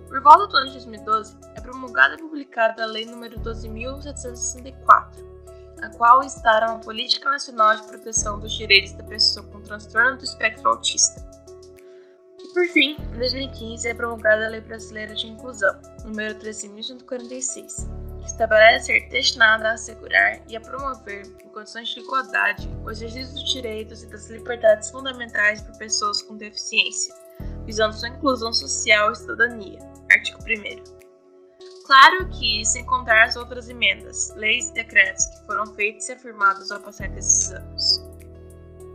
Por 0.08 0.22
volta 0.22 0.46
do 0.46 0.56
ano 0.58 0.66
de 0.66 0.72
2012, 0.72 1.36
é 1.54 1.60
promulgada 1.62 2.16
e 2.16 2.18
publicada 2.18 2.82
a 2.82 2.86
Lei 2.86 3.06
nº 3.06 3.40
12.764, 3.40 5.06
a 5.80 5.88
qual 5.96 6.22
instaura 6.22 6.70
uma 6.70 6.80
Política 6.80 7.30
Nacional 7.30 7.76
de 7.76 7.82
Proteção 7.84 8.38
dos 8.38 8.52
Direitos 8.52 8.92
da 8.92 9.02
Pessoa 9.04 9.46
com 9.46 9.62
Transtorno 9.62 10.18
do 10.18 10.24
Espectro 10.24 10.68
Autista. 10.68 11.41
Por 12.52 12.66
fim, 12.68 12.96
em 12.98 13.18
2015 13.18 13.88
é 13.88 13.94
promulgada 13.94 14.46
a 14.46 14.50
Lei 14.50 14.60
Brasileira 14.60 15.14
de 15.14 15.26
Inclusão, 15.26 15.74
número 16.04 16.34
13.146, 16.38 17.88
que 18.20 18.26
estabelece 18.26 18.86
ser 18.86 19.08
destinada 19.08 19.70
a 19.70 19.72
assegurar 19.72 20.42
e 20.48 20.56
a 20.56 20.60
promover, 20.60 21.26
em 21.42 21.48
condições 21.48 21.88
de 21.88 22.00
igualdade, 22.00 22.68
o 22.84 22.90
exercício 22.90 23.32
dos 23.32 23.50
direitos 23.50 24.02
e 24.02 24.06
das 24.06 24.28
liberdades 24.28 24.90
fundamentais 24.90 25.62
por 25.62 25.78
pessoas 25.78 26.20
com 26.22 26.36
deficiência, 26.36 27.14
visando 27.64 27.94
sua 27.94 28.08
inclusão 28.08 28.52
social 28.52 29.12
e 29.12 29.16
cidadania. 29.16 29.78
Artigo 30.10 30.38
1. 30.42 31.02
Claro 31.86 32.28
que, 32.30 32.64
sem 32.64 32.84
contar 32.84 33.24
as 33.24 33.36
outras 33.36 33.68
emendas, 33.68 34.32
leis 34.36 34.68
e 34.70 34.74
decretos 34.74 35.26
que 35.26 35.46
foram 35.46 35.66
feitos 35.74 36.08
e 36.08 36.12
afirmados 36.12 36.70
ao 36.70 36.80
passar 36.80 37.08
desses 37.08 37.50
anos. 37.52 38.01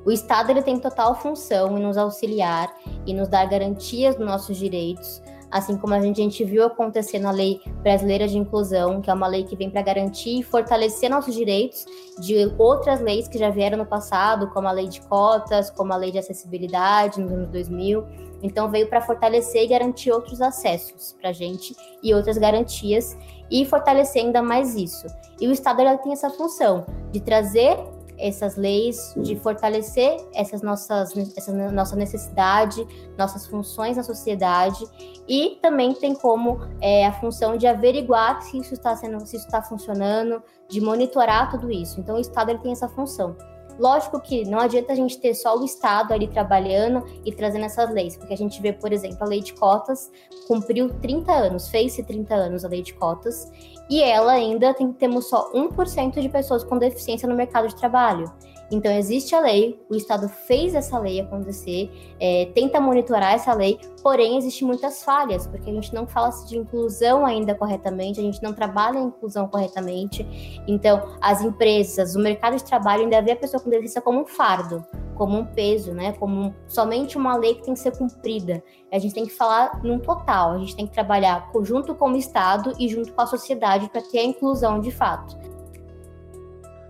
O 0.08 0.12
Estado 0.12 0.52
ele 0.52 0.62
tem 0.62 0.80
total 0.80 1.16
função 1.16 1.78
em 1.78 1.82
nos 1.82 1.98
auxiliar 1.98 2.74
e 3.06 3.14
nos 3.14 3.28
dar 3.28 3.46
garantias 3.46 4.16
dos 4.16 4.26
nossos 4.26 4.56
direitos, 4.56 5.22
assim 5.52 5.76
como 5.76 5.94
a 5.94 6.00
gente, 6.00 6.22
a 6.22 6.24
gente 6.24 6.46
viu 6.46 6.64
acontecer 6.64 7.20
na 7.20 7.30
Lei 7.30 7.60
Brasileira 7.84 8.26
de 8.26 8.38
Inclusão, 8.38 9.02
que 9.02 9.10
é 9.10 9.14
uma 9.14 9.28
lei 9.28 9.44
que 9.44 9.54
vem 9.58 9.70
para 9.70 9.82
garantir 9.82 10.40
e 10.40 10.44
fortalecer 10.44 11.10
nossos 11.10 11.36
direitos 11.36 11.86
de 12.22 12.50
outras 12.58 13.02
leis 13.02 13.28
que 13.28 13.38
já 13.38 13.50
vieram 13.50 13.80
no 13.80 13.86
passado, 13.86 14.48
como 14.52 14.70
a 14.70 14.72
Lei 14.72 14.88
de 14.88 15.02
Cotas, 15.02 15.70
como 15.70 15.92
a 15.92 15.98
Lei 15.98 16.10
de 16.10 16.20
Acessibilidade 16.20 17.20
nos 17.20 17.30
anos 17.30 17.50
2000. 17.50 18.06
Então 18.42 18.72
veio 18.72 18.88
para 18.88 19.02
fortalecer 19.02 19.66
e 19.66 19.68
garantir 19.68 20.14
outros 20.14 20.42
acessos 20.42 21.18
para 21.20 21.32
a 21.32 21.34
gente 21.34 21.76
e 22.02 22.14
outras 22.14 22.38
garantias 22.38 23.18
e 23.52 23.66
fortalecer 23.66 24.24
ainda 24.24 24.42
mais 24.42 24.74
isso. 24.74 25.06
E 25.42 25.50
o 25.50 25.52
Estado 25.52 25.82
tem 26.02 26.14
essa 26.14 26.30
função 26.30 26.86
de 27.12 27.20
trazer 27.20 27.78
essas 28.18 28.56
leis, 28.56 29.14
de 29.18 29.36
fortalecer 29.36 30.18
essas 30.34 30.62
nossas, 30.62 31.16
essa 31.38 31.52
nossa 31.72 31.96
necessidade, 31.96 32.86
nossas 33.18 33.46
funções 33.46 33.98
na 33.98 34.04
sociedade 34.04 34.84
e 35.28 35.58
também 35.62 35.94
tem 35.94 36.16
como 36.16 36.60
é, 36.82 37.06
a 37.06 37.14
função 37.14 37.58
de 37.58 37.68
averiguar 37.68 38.42
se 38.42 38.58
isso 38.58 38.74
está 38.74 38.96
sendo, 38.96 39.26
se 39.26 39.38
está 39.38 39.62
funcionando, 39.62 40.42
de 40.68 40.82
monitorar 40.82 41.52
tudo 41.52 41.72
isso. 41.72 42.00
Então 42.00 42.16
o 42.16 42.20
Estado 42.20 42.52
ele 42.52 42.60
tem 42.60 42.72
essa 42.72 42.88
função. 42.88 43.36
Lógico 43.80 44.20
que 44.20 44.44
não 44.44 44.60
adianta 44.60 44.94
a 44.94 44.96
gente 44.96 45.20
ter 45.20 45.36
só 45.36 45.56
o 45.56 45.64
Estado 45.64 46.12
ali 46.12 46.28
trabalhando 46.28 47.06
e 47.24 47.32
trazendo 47.32 47.66
essas 47.66 47.92
leis, 47.92 48.18
porque 48.18 48.34
a 48.34 48.38
gente 48.38 48.60
vê, 48.60 48.74
por 48.74 48.92
exemplo, 48.92 49.20
a 49.22 49.26
lei 49.26 49.40
de 49.40 49.54
cotas 49.54 50.12
cumpriu 50.48 50.90
30 51.00 51.32
anos, 51.32 51.68
fez-se 51.68 52.04
30 52.04 52.34
anos 52.34 52.66
a 52.66 52.68
lei 52.68 52.82
de 52.82 52.94
cotas, 52.96 53.52
e 53.90 54.02
ela 54.02 54.34
ainda 54.34 54.74
tem, 54.74 54.92
temos 54.92 55.30
só 55.30 55.52
1% 55.54 56.20
de 56.20 56.30
pessoas 56.30 56.64
com 56.64 56.78
deficiência 56.78 57.28
no 57.28 57.36
mercado 57.36 57.68
de 57.68 57.76
trabalho. 57.76 58.32
Então, 58.70 58.92
existe 58.92 59.34
a 59.34 59.40
lei, 59.40 59.80
o 59.90 59.96
Estado 59.96 60.28
fez 60.28 60.76
essa 60.76 61.00
lei 61.00 61.22
acontecer, 61.22 61.90
é, 62.20 62.50
tenta 62.54 62.82
monitorar 62.82 63.34
essa 63.34 63.54
lei, 63.54 63.80
porém, 64.04 64.38
existem 64.38 64.68
muitas 64.68 65.04
falhas, 65.04 65.48
porque 65.48 65.70
a 65.70 65.74
gente 65.74 65.94
não 65.94 66.06
fala 66.06 66.30
de 66.46 66.58
inclusão 66.58 67.26
ainda 67.26 67.56
corretamente, 67.56 68.20
a 68.20 68.24
gente 68.24 68.44
não 68.44 68.54
trabalha 68.54 69.00
a 69.00 69.04
inclusão 69.04 69.48
corretamente. 69.48 70.28
Então, 70.68 71.16
as 71.22 71.42
empresas, 71.42 72.16
o 72.16 72.20
mercado 72.20 72.58
de 72.58 72.64
trabalho 72.64 73.04
ainda 73.04 73.22
vê 73.22 73.32
a 73.32 73.36
pessoa 73.36 73.62
com 73.62 73.70
deficiência 73.70 74.02
como 74.02 74.22
um 74.22 74.26
fardo, 74.26 74.86
como 75.16 75.38
um 75.38 75.46
peso, 75.46 75.94
né? 75.94 76.14
Como 76.14 76.54
somente 76.68 77.18
uma 77.18 77.36
lei 77.36 77.56
que 77.56 77.64
tem 77.64 77.74
que 77.74 77.80
ser 77.80 77.98
cumprida. 77.98 78.64
A 78.92 79.00
gente 79.00 79.14
tem 79.14 79.26
que 79.26 79.34
falar 79.34 79.82
num 79.84 80.00
total, 80.00 80.52
a 80.52 80.58
gente 80.60 80.76
tem 80.76 80.86
que 80.86 80.94
trabalhar 80.94 81.50
junto 81.64 81.96
com 81.96 82.12
o 82.12 82.16
Estado 82.16 82.74
e 82.78 82.88
junto 82.88 83.12
com 83.14 83.22
a 83.22 83.26
sociedade 83.26 83.90
para 83.90 84.02
ter 84.02 84.20
a 84.20 84.24
inclusão 84.24 84.80
de 84.80 84.92
fato. 84.92 85.57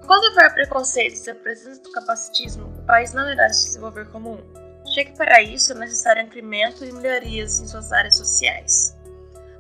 Quando 0.07 0.23
houver 0.29 0.53
preconceitos 0.53 1.27
e 1.27 1.31
a 1.31 1.35
presença 1.35 1.81
do 1.81 1.91
capacitismo, 1.91 2.67
o 2.79 2.85
país 2.85 3.13
não 3.13 3.29
irá 3.29 3.49
se 3.49 3.65
desenvolver 3.65 4.09
como 4.09 4.35
um. 4.35 4.87
Chega 4.93 5.11
que 5.11 5.17
para 5.17 5.41
isso 5.41 5.73
é 5.73 5.75
necessário 5.75 6.23
incremento 6.23 6.85
e 6.85 6.93
melhorias 6.93 7.59
em 7.59 7.67
suas 7.67 7.91
áreas 7.91 8.15
sociais. 8.15 8.97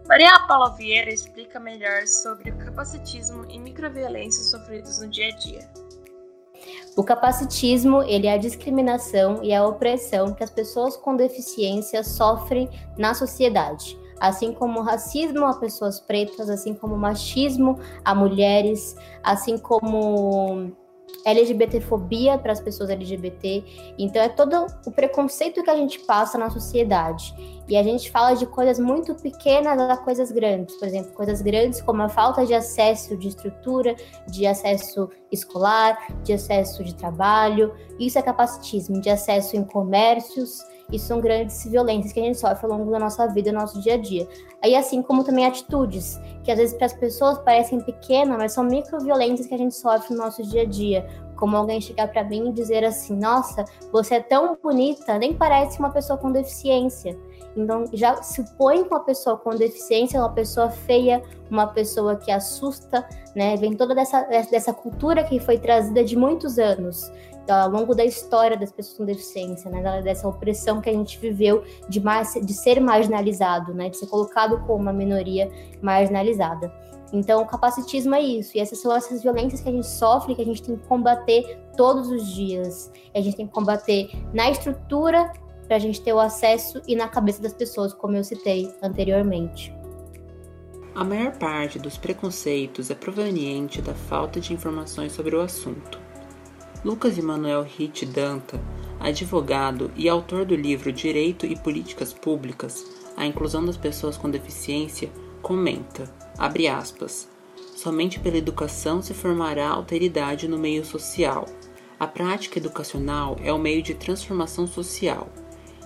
Maria 0.07 0.39
Paula 0.47 0.73
Vieira 0.77 1.13
explica 1.13 1.59
melhor 1.59 2.07
sobre 2.07 2.51
o 2.51 2.57
capacitismo 2.59 3.45
e 3.49 3.59
microviolências 3.59 4.49
sofridas 4.49 5.01
no 5.01 5.09
dia 5.09 5.27
a 5.27 5.35
dia. 5.35 5.69
O 6.95 7.03
capacitismo, 7.03 8.01
ele 8.03 8.27
é 8.27 8.33
a 8.33 8.37
discriminação 8.37 9.43
e 9.43 9.53
a 9.53 9.67
opressão 9.67 10.33
que 10.33 10.45
as 10.45 10.49
pessoas 10.49 10.95
com 10.95 11.17
deficiência 11.17 12.01
sofrem 12.05 12.69
na 12.97 13.13
sociedade 13.13 13.99
assim 14.19 14.53
como 14.53 14.81
racismo 14.81 15.45
a 15.45 15.53
pessoas 15.53 15.99
pretas, 15.99 16.49
assim 16.49 16.73
como 16.73 16.97
machismo 16.97 17.79
a 18.03 18.13
mulheres, 18.13 18.95
assim 19.23 19.57
como 19.57 20.71
LGBTfobia 21.25 22.37
para 22.37 22.53
as 22.53 22.61
pessoas 22.61 22.89
LGBT. 22.89 23.93
Então 23.97 24.21
é 24.21 24.29
todo 24.29 24.67
o 24.85 24.91
preconceito 24.91 25.63
que 25.63 25.69
a 25.69 25.75
gente 25.75 25.99
passa 25.99 26.37
na 26.37 26.49
sociedade. 26.49 27.33
E 27.67 27.75
a 27.75 27.83
gente 27.83 28.09
fala 28.09 28.33
de 28.33 28.45
coisas 28.45 28.79
muito 28.79 29.13
pequenas 29.15 29.77
a 29.77 29.97
coisas 29.97 30.31
grandes, 30.31 30.75
por 30.77 30.87
exemplo, 30.87 31.11
coisas 31.13 31.41
grandes 31.41 31.81
como 31.81 32.01
a 32.01 32.09
falta 32.09 32.45
de 32.45 32.53
acesso 32.53 33.17
de 33.17 33.27
estrutura, 33.27 33.95
de 34.27 34.47
acesso 34.47 35.09
escolar, 35.31 35.97
de 36.23 36.33
acesso 36.33 36.83
de 36.83 36.95
trabalho. 36.95 37.73
Isso 37.99 38.17
é 38.17 38.21
capacitismo, 38.21 39.01
de 39.01 39.09
acesso 39.09 39.57
em 39.57 39.65
comércios, 39.65 40.61
isso 40.91 41.07
são 41.07 41.19
grandes 41.19 41.65
violências 41.65 42.13
que 42.13 42.19
a 42.19 42.23
gente 42.23 42.39
sofre 42.39 42.65
ao 42.65 42.77
longo 42.77 42.89
da 42.89 42.99
nossa 42.99 43.27
vida, 43.27 43.51
do 43.51 43.57
nosso 43.57 43.81
dia 43.81 43.95
a 43.95 43.97
dia. 43.97 44.27
Aí, 44.61 44.75
assim 44.75 45.01
como 45.01 45.23
também 45.23 45.45
atitudes, 45.45 46.19
que 46.43 46.51
às 46.51 46.57
vezes 46.57 46.75
para 46.75 46.85
as 46.85 46.93
pessoas 46.93 47.37
parecem 47.39 47.81
pequenas, 47.81 48.37
mas 48.37 48.53
são 48.53 48.63
microviolências 48.63 49.47
que 49.47 49.53
a 49.53 49.57
gente 49.57 49.75
sofre 49.75 50.15
no 50.15 50.23
nosso 50.23 50.41
dia 50.43 50.61
a 50.61 50.65
dia. 50.65 51.07
Como 51.35 51.55
alguém 51.55 51.79
chegar 51.79 52.07
para 52.07 52.23
mim 52.23 52.49
e 52.49 52.53
dizer 52.53 52.83
assim: 52.83 53.15
Nossa, 53.15 53.65
você 53.91 54.15
é 54.15 54.19
tão 54.21 54.57
bonita, 54.61 55.17
nem 55.17 55.33
parece 55.33 55.77
uma 55.77 55.89
pessoa 55.89 56.17
com 56.17 56.31
deficiência. 56.31 57.17
Então, 57.55 57.85
já 57.91 58.21
se 58.21 58.43
põe 58.55 58.83
com 58.83 58.95
uma 58.95 59.03
pessoa 59.03 59.35
com 59.37 59.49
deficiência, 59.49 60.19
uma 60.19 60.31
pessoa 60.31 60.69
feia, 60.69 61.21
uma 61.49 61.67
pessoa 61.67 62.15
que 62.15 62.31
assusta, 62.31 63.07
né? 63.35 63.55
Vem 63.57 63.73
toda 63.73 63.93
dessa, 63.93 64.21
dessa 64.23 64.73
cultura 64.73 65.23
que 65.23 65.39
foi 65.39 65.57
trazida 65.57 66.03
de 66.03 66.15
muitos 66.15 66.57
anos 66.57 67.11
ao 67.49 67.69
longo 67.69 67.95
da 67.95 68.05
história 68.05 68.57
das 68.57 68.71
pessoas 68.71 68.97
com 68.97 69.05
deficiência, 69.05 69.69
né, 69.69 70.01
dessa 70.01 70.27
opressão 70.27 70.81
que 70.81 70.89
a 70.89 70.93
gente 70.93 71.17
viveu 71.19 71.63
de, 71.87 71.99
mais, 71.99 72.33
de 72.33 72.53
ser 72.53 72.79
marginalizado, 72.79 73.73
né, 73.73 73.89
de 73.89 73.97
ser 73.97 74.07
colocado 74.07 74.59
como 74.65 74.81
uma 74.81 74.93
minoria 74.93 75.49
marginalizada. 75.81 76.71
Então, 77.13 77.41
o 77.41 77.45
capacitismo 77.45 78.15
é 78.15 78.21
isso, 78.21 78.57
e 78.57 78.59
essas 78.59 78.79
são 78.79 78.93
essas 78.93 79.23
violências 79.23 79.61
que 79.61 79.69
a 79.69 79.71
gente 79.71 79.87
sofre, 79.87 80.35
que 80.35 80.41
a 80.41 80.45
gente 80.45 80.61
tem 80.61 80.75
que 80.75 80.85
combater 80.87 81.57
todos 81.77 82.09
os 82.09 82.33
dias. 82.33 82.91
A 83.15 83.21
gente 83.21 83.37
tem 83.37 83.47
que 83.47 83.53
combater 83.53 84.09
na 84.33 84.51
estrutura 84.51 85.31
para 85.67 85.77
a 85.77 85.79
gente 85.79 86.01
ter 86.01 86.13
o 86.13 86.19
acesso 86.19 86.81
e 86.87 86.95
na 86.95 87.07
cabeça 87.07 87.41
das 87.41 87.53
pessoas, 87.53 87.93
como 87.93 88.15
eu 88.15 88.23
citei 88.23 88.73
anteriormente. 88.81 89.73
A 90.95 91.03
maior 91.03 91.37
parte 91.37 91.77
dos 91.77 91.97
preconceitos 91.97 92.89
é 92.89 92.95
proveniente 92.95 93.81
da 93.81 93.93
falta 93.93 94.39
de 94.39 94.53
informações 94.53 95.11
sobre 95.11 95.35
o 95.35 95.41
assunto. 95.41 96.06
Lucas 96.87 97.17
Emanuel 97.17 97.63
Ritt 97.63 98.05
Danta, 98.05 98.61
advogado 98.97 99.91
e 99.93 100.07
autor 100.07 100.45
do 100.45 100.55
livro 100.55 100.89
Direito 100.89 101.45
e 101.45 101.53
Políticas 101.53 102.13
Públicas, 102.13 102.85
a 103.17 103.25
inclusão 103.25 103.65
das 103.65 103.75
pessoas 103.75 104.15
com 104.15 104.29
deficiência, 104.29 105.11
comenta, 105.41 106.09
abre 106.37 106.65
aspas, 106.65 107.27
somente 107.75 108.21
pela 108.21 108.37
educação 108.37 109.01
se 109.01 109.13
formará 109.13 109.67
alteridade 109.67 110.47
no 110.47 110.57
meio 110.57 110.85
social. 110.85 111.43
A 111.99 112.07
prática 112.07 112.57
educacional 112.57 113.35
é 113.43 113.51
o 113.51 113.59
meio 113.59 113.83
de 113.83 113.93
transformação 113.93 114.65
social. 114.65 115.27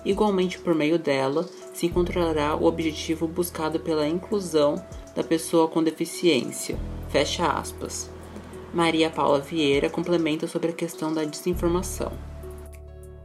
Igualmente, 0.04 0.60
por 0.60 0.72
meio 0.72 1.00
dela, 1.00 1.48
se 1.74 1.86
encontrará 1.86 2.54
o 2.54 2.64
objetivo 2.64 3.26
buscado 3.26 3.80
pela 3.80 4.06
inclusão 4.06 4.76
da 5.16 5.24
pessoa 5.24 5.66
com 5.66 5.82
deficiência. 5.82 6.78
Fecha 7.08 7.44
aspas. 7.44 8.08
Maria 8.72 9.10
Paula 9.10 9.40
Vieira 9.40 9.90
complementa 9.90 10.46
sobre 10.46 10.70
a 10.70 10.72
questão 10.72 11.12
da 11.12 11.24
desinformação. 11.24 12.10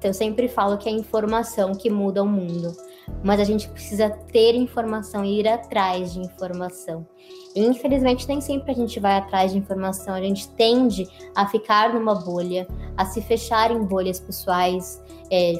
Eu 0.03 0.13
sempre 0.13 0.47
falo 0.47 0.77
que 0.77 0.87
é 0.87 0.91
a 0.91 0.95
informação 0.95 1.73
que 1.73 1.89
muda 1.89 2.21
o 2.21 2.27
mundo, 2.27 2.75
mas 3.23 3.39
a 3.39 3.43
gente 3.43 3.67
precisa 3.69 4.09
ter 4.09 4.55
informação 4.55 5.23
e 5.23 5.39
ir 5.39 5.47
atrás 5.47 6.13
de 6.13 6.19
informação. 6.19 7.07
E, 7.55 7.65
infelizmente, 7.65 8.27
nem 8.27 8.39
sempre 8.39 8.71
a 8.71 8.75
gente 8.75 8.99
vai 8.99 9.17
atrás 9.17 9.53
de 9.53 9.57
informação, 9.57 10.13
a 10.13 10.21
gente 10.21 10.49
tende 10.49 11.07
a 11.35 11.47
ficar 11.47 11.93
numa 11.93 12.13
bolha, 12.13 12.67
a 12.95 13.05
se 13.05 13.21
fechar 13.21 13.71
em 13.71 13.83
bolhas 13.83 14.19
pessoais, 14.19 15.01
é, 15.31 15.53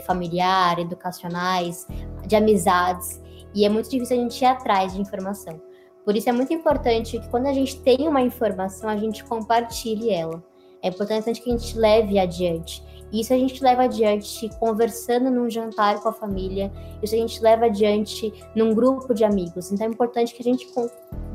educacionais, 0.80 1.88
de 2.28 2.36
amizades, 2.36 3.22
e 3.56 3.66
é 3.66 3.70
muito 3.70 3.90
difícil 3.90 4.18
a 4.18 4.20
gente 4.20 4.42
ir 4.42 4.46
atrás 4.46 4.94
de 4.94 5.02
informação. 5.02 5.60
Por 6.08 6.16
isso 6.16 6.30
é 6.30 6.32
muito 6.32 6.54
importante 6.54 7.20
que 7.20 7.28
quando 7.28 7.48
a 7.48 7.54
gente 7.54 7.82
tem 7.82 8.08
uma 8.08 8.22
informação, 8.22 8.90
a 8.90 8.96
gente 8.96 9.26
compartilhe 9.26 10.10
ela. 10.10 10.42
É 10.82 10.88
importante 10.88 11.42
que 11.42 11.52
a 11.52 11.58
gente 11.58 11.78
leve 11.78 12.18
adiante. 12.18 12.82
Isso 13.12 13.34
a 13.34 13.38
gente 13.38 13.62
leva 13.62 13.84
adiante 13.84 14.48
conversando 14.58 15.30
num 15.30 15.50
jantar 15.50 16.00
com 16.02 16.08
a 16.08 16.14
família, 16.14 16.72
isso 17.04 17.14
a 17.14 17.18
gente 17.18 17.42
leva 17.42 17.66
adiante 17.66 18.34
num 18.56 18.74
grupo 18.74 19.14
de 19.14 19.26
amigos. 19.26 19.70
Então 19.70 19.86
é 19.86 19.90
importante 19.90 20.34
que 20.34 20.42
a 20.42 20.46
gente 20.46 20.66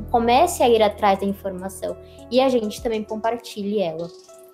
comece 0.09 0.63
a 0.63 0.69
ir 0.69 0.81
atrás 0.81 1.19
da 1.19 1.25
informação 1.27 1.95
e 2.31 2.41
a 2.41 2.49
gente 2.49 2.81
também 2.81 3.03
compartilhe 3.03 3.79
ela. 3.79 4.07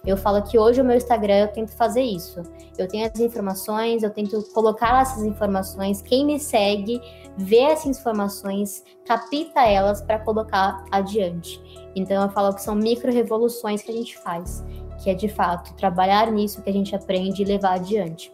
Eu 0.05 0.15
falo 0.15 0.41
que 0.41 0.57
hoje 0.57 0.81
o 0.81 0.85
meu 0.85 0.95
Instagram 0.95 1.39
eu 1.39 1.47
tento 1.49 1.71
fazer 1.71 2.01
isso. 2.01 2.41
Eu 2.77 2.87
tenho 2.87 3.09
as 3.11 3.19
informações, 3.19 4.01
eu 4.01 4.09
tento 4.09 4.41
colocar 4.53 5.01
essas 5.01 5.23
informações. 5.23 6.01
Quem 6.01 6.25
me 6.25 6.39
segue 6.39 7.01
vê 7.37 7.59
essas 7.59 7.99
informações, 7.99 8.83
capta 9.05 9.61
elas 9.65 10.01
para 10.01 10.19
colocar 10.19 10.85
adiante. 10.91 11.61
Então 11.95 12.23
eu 12.23 12.29
falo 12.29 12.53
que 12.53 12.61
são 12.61 12.75
micro 12.75 13.11
revoluções 13.11 13.81
que 13.81 13.91
a 13.91 13.95
gente 13.95 14.17
faz, 14.17 14.63
que 15.03 15.09
é 15.09 15.13
de 15.13 15.27
fato 15.27 15.73
trabalhar 15.75 16.31
nisso 16.31 16.61
que 16.61 16.69
a 16.69 16.73
gente 16.73 16.95
aprende 16.95 17.41
e 17.41 17.45
levar 17.45 17.73
adiante. 17.73 18.31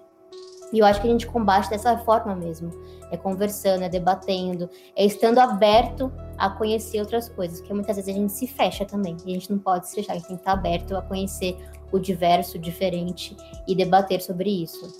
E 0.72 0.80
eu 0.80 0.86
acho 0.86 1.02
que 1.02 1.08
a 1.08 1.12
gente 1.12 1.28
combate 1.28 1.70
dessa 1.70 1.98
forma 2.00 2.36
mesmo. 2.36 2.70
É 3.12 3.18
conversando, 3.18 3.84
é 3.84 3.90
debatendo, 3.90 4.70
é 4.96 5.06
estando 5.06 5.40
aberto 5.40 6.12
a 6.38 6.50
conhecer 6.50 7.00
outras 7.00 7.30
coisas, 7.30 7.60
porque 7.60 7.74
muitas 7.74 7.96
vezes 7.96 8.14
a 8.14 8.18
gente 8.18 8.34
se 8.34 8.48
fecha 8.48 8.86
também, 8.86 9.16
e 9.26 9.32
a 9.32 9.34
gente 9.34 9.52
não 9.52 9.60
pode 9.60 9.88
se 9.88 9.96
fechar, 9.96 10.14
a 10.14 10.16
gente 10.16 10.28
tem 10.28 10.36
que 10.36 10.42
estar 10.42 10.54
aberto 10.54 10.96
a 10.96 11.02
conhecer 11.02 11.58
o 11.92 12.00
diverso, 12.00 12.58
o 12.58 12.60
diferente 12.60 13.36
e 13.68 13.76
debater 13.76 14.22
sobre 14.22 14.64
isso. 14.64 14.92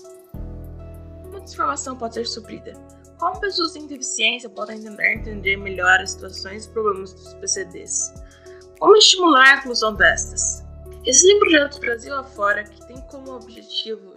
Como 1.22 1.36
a 1.36 1.40
transformação 1.40 1.96
pode 1.96 2.14
ser 2.14 2.26
suprida? 2.26 2.72
Como 3.18 3.40
pessoas 3.40 3.72
sem 3.72 3.86
deficiência 3.86 4.48
podem 4.48 4.80
tentar 4.80 5.12
entender 5.12 5.56
melhor 5.56 6.00
as 6.00 6.12
situações 6.12 6.66
e 6.66 6.70
problemas 6.70 7.12
dos 7.12 7.34
PCDs? 7.34 8.14
Como 8.78 8.96
estimular 8.96 9.54
a 9.54 9.58
inclusão 9.58 9.94
destas? 9.94 10.64
Existem 11.04 11.38
projetos 11.38 11.78
Brasil 11.78 12.14
afora 12.14 12.64
que 12.64 12.86
têm 12.86 13.00
como 13.02 13.32
objetivo 13.32 14.12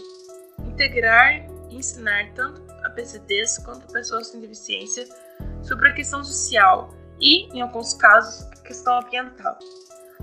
integrar 0.65 1.45
e 1.69 1.75
ensinar 1.75 2.33
tanto 2.33 2.61
a 2.83 2.89
PCDs 2.89 3.57
quanto 3.59 3.91
pessoas 3.91 4.27
sem 4.27 4.41
deficiência 4.41 5.07
sobre 5.61 5.89
a 5.89 5.93
questão 5.93 6.23
social 6.23 6.89
e, 7.19 7.47
em 7.55 7.61
alguns 7.61 7.93
casos, 7.93 8.45
questão 8.63 8.99
ambiental. 8.99 9.57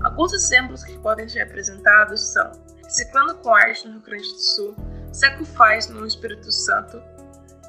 Alguns 0.03 0.33
exemplos 0.33 0.83
que 0.83 0.97
podem 0.99 1.27
ser 1.27 1.41
apresentados 1.41 2.21
são 2.33 2.51
Ciclando 2.87 3.35
com 3.39 3.53
Arte 3.53 3.87
no 3.87 3.95
Rio 3.95 4.01
Grande 4.01 4.31
do 4.31 4.39
Sul, 4.39 4.75
Seco 5.11 5.43
Faz 5.43 5.89
no 5.89 6.05
Espírito 6.05 6.51
Santo, 6.51 7.01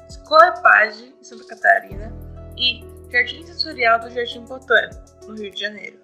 Escola 0.07 0.53
Page 0.61 1.13
em 1.19 1.23
Santa 1.23 1.43
Catarina 1.45 2.13
e 2.57 2.85
Jardim 3.11 3.45
Sensorial 3.45 3.99
do 3.99 4.09
Jardim 4.09 4.45
Botânico, 4.45 5.01
no 5.27 5.35
Rio 5.35 5.51
de 5.51 5.59
Janeiro. 5.59 5.97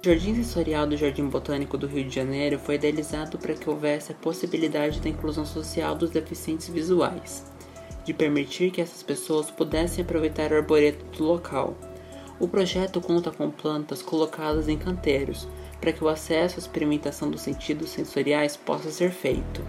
O 0.00 0.04
Jardim 0.04 0.34
Sensorial 0.34 0.86
do 0.86 0.96
Jardim 0.96 1.28
Botânico 1.28 1.76
do 1.76 1.86
Rio 1.86 2.04
de 2.04 2.14
Janeiro 2.14 2.58
foi 2.58 2.76
idealizado 2.76 3.38
para 3.38 3.54
que 3.54 3.68
houvesse 3.68 4.12
a 4.12 4.14
possibilidade 4.14 5.00
da 5.00 5.08
inclusão 5.08 5.44
social 5.44 5.94
dos 5.94 6.10
deficientes 6.10 6.68
visuais, 6.68 7.44
de 8.04 8.14
permitir 8.14 8.70
que 8.70 8.80
essas 8.80 9.02
pessoas 9.02 9.50
pudessem 9.50 10.02
aproveitar 10.02 10.50
o 10.52 10.56
arboreto 10.56 11.04
do 11.16 11.24
local. 11.24 11.76
O 12.40 12.46
projeto 12.46 13.00
conta 13.00 13.32
com 13.32 13.50
plantas 13.50 14.00
colocadas 14.00 14.68
em 14.68 14.78
canteiros, 14.78 15.48
para 15.80 15.92
que 15.92 16.04
o 16.04 16.08
acesso 16.08 16.56
à 16.56 16.58
experimentação 16.58 17.28
dos 17.30 17.40
sentidos 17.40 17.90
sensoriais 17.90 18.56
possa 18.56 18.90
ser 18.90 19.10
feito. 19.10 19.60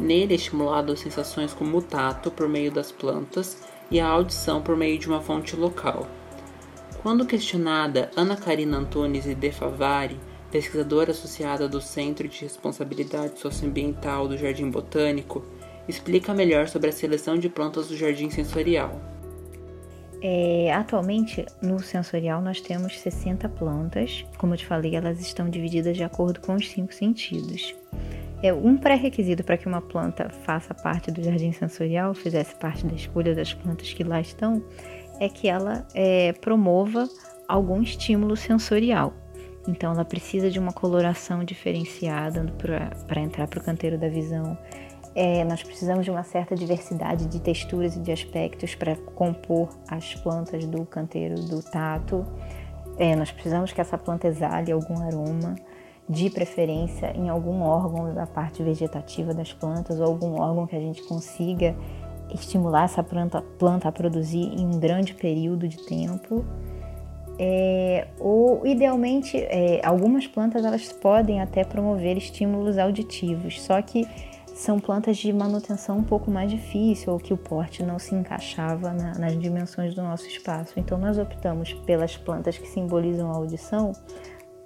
Nele 0.00 0.32
é 0.32 0.36
estimulado 0.36 0.96
sensações 0.96 1.52
como 1.52 1.78
o 1.78 1.82
tato 1.82 2.30
por 2.30 2.48
meio 2.48 2.70
das 2.70 2.90
plantas 2.90 3.58
e 3.90 4.00
a 4.00 4.06
audição 4.06 4.62
por 4.62 4.76
meio 4.76 4.98
de 4.98 5.08
uma 5.08 5.20
fonte 5.20 5.54
local. 5.54 6.06
Quando 7.02 7.26
questionada, 7.26 8.10
Ana 8.16 8.36
Karina 8.36 8.78
Antunes 8.78 9.24
de 9.24 9.52
Favari, 9.52 10.18
pesquisadora 10.50 11.10
associada 11.10 11.68
do 11.68 11.80
Centro 11.80 12.26
de 12.26 12.40
Responsabilidade 12.42 13.38
Socioambiental 13.38 14.26
do 14.26 14.38
Jardim 14.38 14.70
Botânico, 14.70 15.44
explica 15.86 16.34
melhor 16.34 16.66
sobre 16.68 16.90
a 16.90 16.92
seleção 16.92 17.38
de 17.38 17.48
plantas 17.48 17.88
do 17.88 17.96
jardim 17.96 18.30
sensorial. 18.30 19.15
É, 20.22 20.72
atualmente, 20.72 21.44
no 21.60 21.78
sensorial, 21.78 22.40
nós 22.40 22.60
temos 22.60 22.98
60 22.98 23.48
plantas. 23.50 24.24
Como 24.38 24.54
eu 24.54 24.58
te 24.58 24.66
falei, 24.66 24.96
elas 24.96 25.20
estão 25.20 25.48
divididas 25.48 25.96
de 25.96 26.04
acordo 26.04 26.40
com 26.40 26.54
os 26.54 26.68
cinco 26.68 26.94
sentidos. 26.94 27.74
É, 28.42 28.52
um 28.52 28.76
pré-requisito 28.76 29.44
para 29.44 29.56
que 29.56 29.66
uma 29.66 29.80
planta 29.80 30.28
faça 30.44 30.74
parte 30.74 31.10
do 31.10 31.22
jardim 31.22 31.52
sensorial, 31.52 32.14
fizesse 32.14 32.54
parte 32.56 32.86
da 32.86 32.94
escolha 32.94 33.34
das 33.34 33.52
plantas 33.52 33.92
que 33.92 34.04
lá 34.04 34.20
estão, 34.20 34.62
é 35.20 35.28
que 35.28 35.48
ela 35.48 35.86
é, 35.94 36.32
promova 36.32 37.08
algum 37.48 37.82
estímulo 37.82 38.36
sensorial. 38.36 39.14
Então, 39.68 39.92
ela 39.92 40.04
precisa 40.04 40.50
de 40.50 40.58
uma 40.58 40.72
coloração 40.72 41.44
diferenciada 41.44 42.44
para 43.08 43.20
entrar 43.20 43.48
para 43.48 43.58
o 43.58 43.62
canteiro 43.62 43.98
da 43.98 44.08
visão. 44.08 44.56
É, 45.18 45.42
nós 45.44 45.62
precisamos 45.62 46.04
de 46.04 46.10
uma 46.10 46.22
certa 46.22 46.54
diversidade 46.54 47.24
de 47.24 47.40
texturas 47.40 47.96
e 47.96 48.00
de 48.00 48.12
aspectos 48.12 48.74
para 48.74 48.94
compor 48.96 49.70
as 49.88 50.14
plantas 50.14 50.66
do 50.66 50.84
canteiro 50.84 51.36
do 51.36 51.62
tato. 51.62 52.26
É, 52.98 53.16
nós 53.16 53.32
precisamos 53.32 53.72
que 53.72 53.80
essa 53.80 53.96
planta 53.96 54.28
exale 54.28 54.70
algum 54.70 55.00
aroma, 55.02 55.56
de 56.06 56.28
preferência 56.28 57.12
em 57.16 57.30
algum 57.30 57.62
órgão 57.62 58.12
da 58.14 58.26
parte 58.26 58.62
vegetativa 58.62 59.32
das 59.32 59.54
plantas 59.54 59.98
ou 59.98 60.04
algum 60.04 60.38
órgão 60.38 60.66
que 60.66 60.76
a 60.76 60.80
gente 60.80 61.02
consiga 61.04 61.74
estimular 62.32 62.84
essa 62.84 63.02
planta, 63.02 63.40
planta 63.58 63.88
a 63.88 63.92
produzir 63.92 64.52
em 64.52 64.66
um 64.66 64.78
grande 64.78 65.14
período 65.14 65.66
de 65.66 65.78
tempo. 65.86 66.44
É, 67.38 68.08
ou 68.20 68.66
idealmente 68.66 69.36
é, 69.36 69.80
algumas 69.82 70.26
plantas 70.26 70.64
elas 70.64 70.92
podem 70.92 71.40
até 71.40 71.64
promover 71.64 72.18
estímulos 72.18 72.78
auditivos, 72.78 73.60
só 73.62 73.80
que 73.80 74.06
são 74.56 74.80
plantas 74.80 75.18
de 75.18 75.30
manutenção 75.34 75.98
um 75.98 76.02
pouco 76.02 76.30
mais 76.30 76.50
difícil 76.50 77.12
ou 77.12 77.18
que 77.20 77.34
o 77.34 77.36
porte 77.36 77.82
não 77.82 77.98
se 77.98 78.14
encaixava 78.14 78.90
na, 78.90 79.12
nas 79.12 79.38
dimensões 79.38 79.94
do 79.94 80.02
nosso 80.02 80.26
espaço. 80.26 80.72
Então 80.80 80.96
nós 80.96 81.18
optamos 81.18 81.74
pelas 81.74 82.16
plantas 82.16 82.56
que 82.56 82.66
simbolizam 82.66 83.30
a 83.30 83.34
audição, 83.34 83.92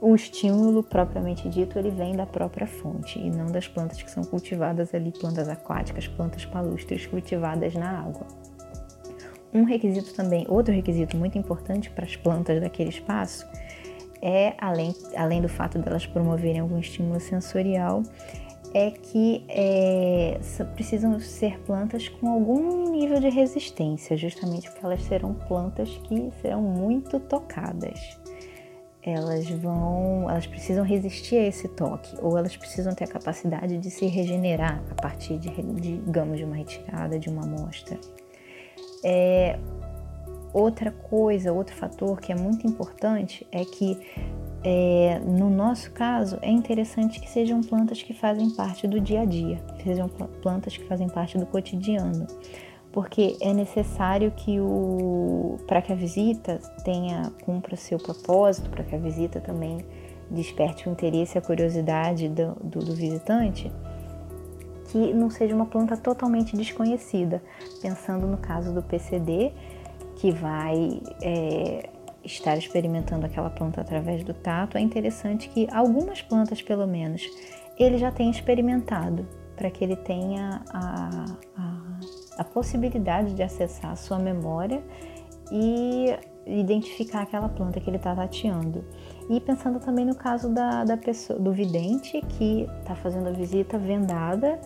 o 0.01 0.15
estímulo 0.15 0.85
propriamente 0.85 1.49
dito 1.49 1.77
ele 1.77 1.91
vem 1.91 2.15
da 2.15 2.25
própria 2.25 2.69
fonte 2.69 3.19
e 3.19 3.29
não 3.31 3.47
das 3.47 3.67
plantas 3.67 4.01
que 4.01 4.11
são 4.11 4.23
cultivadas 4.23 4.95
ali, 4.95 5.11
plantas 5.11 5.49
aquáticas, 5.49 6.07
plantas 6.07 6.45
palustres 6.47 7.05
cultivadas 7.07 7.75
na 7.75 7.99
água. 7.99 8.29
Um 9.53 9.65
requisito 9.65 10.15
também, 10.15 10.47
outro 10.49 10.73
requisito 10.73 11.17
muito 11.17 11.37
importante 11.37 11.91
para 11.91 12.05
as 12.05 12.15
plantas 12.15 12.61
daquele 12.61 12.91
espaço 12.91 13.45
é, 14.23 14.55
além, 14.59 14.95
além 15.17 15.41
do 15.41 15.49
fato 15.49 15.79
delas 15.79 16.07
promoverem 16.07 16.61
algum 16.61 16.79
estímulo 16.79 17.19
sensorial, 17.21 18.03
é 18.73 18.91
que 18.91 19.45
é, 19.49 20.39
precisam 20.75 21.19
ser 21.19 21.59
plantas 21.61 22.09
com 22.09 22.29
algum 22.29 22.91
nível 22.93 23.21
de 23.21 23.29
resistência, 23.29 24.17
justamente 24.17 24.71
porque 24.71 24.85
elas 24.85 25.03
serão 25.03 25.35
plantas 25.35 25.89
que 26.05 26.31
serão 26.41 26.63
muito 26.63 27.19
tocadas 27.19 28.21
elas 29.03 29.49
vão, 29.49 30.29
elas 30.29 30.47
precisam 30.47 30.85
resistir 30.85 31.37
a 31.37 31.47
esse 31.47 31.69
toque, 31.69 32.15
ou 32.21 32.37
elas 32.37 32.57
precisam 32.57 32.95
ter 32.95 33.05
a 33.05 33.07
capacidade 33.07 33.79
de 33.79 33.91
se 33.91 34.07
regenerar 34.07 34.83
a 34.91 34.95
partir 34.95 35.39
de, 35.39 35.49
digamos, 35.51 36.37
de 36.37 36.45
uma 36.45 36.57
retirada 36.57 37.19
de 37.19 37.29
uma 37.29 37.45
amostra. 37.45 37.99
É, 39.03 39.59
outra 40.53 40.91
coisa, 40.91 41.53
outro 41.53 41.75
fator 41.75 42.21
que 42.21 42.31
é 42.31 42.35
muito 42.35 42.67
importante 42.67 43.47
é 43.51 43.65
que 43.65 43.99
é, 44.63 45.21
no 45.25 45.49
nosso 45.49 45.91
caso 45.93 46.39
é 46.43 46.51
interessante 46.51 47.21
que 47.21 47.31
sejam 47.31 47.63
plantas 47.63 48.03
que 48.03 48.13
fazem 48.13 48.51
parte 48.51 48.87
do 48.87 49.01
dia 49.01 49.23
a 49.23 49.25
dia, 49.25 49.59
sejam 49.83 50.09
plantas 50.09 50.77
que 50.77 50.85
fazem 50.85 51.09
parte 51.09 51.39
do 51.39 51.47
cotidiano 51.47 52.27
porque 52.93 53.37
é 53.41 53.53
necessário 53.53 54.33
que 54.33 54.61
o 54.61 55.59
para 55.67 55.81
que 55.81 55.93
a 55.93 55.97
visita 55.97 56.61
tenha 56.85 57.31
cumpra 57.45 57.77
seu 57.77 57.99
propósito, 57.99 58.69
para 58.71 58.83
que 58.83 58.95
a 58.95 58.99
visita 58.99 59.41
também 59.41 59.85
desperte 60.31 60.89
o 60.89 60.93
interesse 60.93 61.37
e 61.37 61.39
a 61.39 61.43
curiosidade 61.43 62.29
do, 62.29 62.55
do, 62.63 62.81
do 62.81 62.95
visitante, 62.95 63.71
que 64.91 65.13
não 65.13 65.31
seja 65.31 65.55
uma 65.55 65.67
planta 65.67 65.97
totalmente 65.97 66.57
desconhecida. 66.57 67.43
Pensando 67.81 68.27
no 68.27 68.39
caso 68.39 68.73
do 68.73 68.83
PCD, 68.83 69.53
que 70.17 70.33
vai 70.33 71.01
é, 71.23 71.90
estar 72.25 72.57
experimentando 72.57 73.27
aquela 73.27 73.51
planta 73.51 73.81
através 73.81 74.25
do 74.25 74.35
tato, 74.35 74.77
é 74.77 74.81
interessante 74.81 75.49
que 75.49 75.69
algumas 75.71 76.23
plantas, 76.23 76.63
pelo 76.63 76.87
menos, 76.87 77.23
ele 77.79 77.99
já 77.99 78.11
tenha 78.11 78.31
experimentado, 78.31 79.27
para 79.57 79.71
que 79.71 79.85
ele 79.85 79.97
tenha 79.97 80.63
a, 80.73 81.25
a 81.57 81.91
a 82.41 82.45
possibilidade 82.45 83.35
de 83.35 83.43
acessar 83.43 83.91
a 83.91 83.97
sua 83.97 84.19
memória 84.19 84.83
e 85.53 86.07
identificar 86.47 87.21
aquela 87.21 87.51
planta 87.51 87.79
que 87.79 87.91
ele 87.91 87.99
está 87.99 88.17
tateando. 88.17 88.83
E 89.29 89.39
pensando 89.41 89.79
também 89.79 90.07
no 90.07 90.15
caso 90.15 90.49
da, 90.49 90.83
da 90.85 90.97
pessoa, 90.97 91.39
do 91.39 91.53
vidente 91.53 92.19
que 92.23 92.67
está 92.81 92.95
fazendo 92.95 93.29
a 93.29 93.33
visita 93.33 93.77
vendada, 93.77 94.59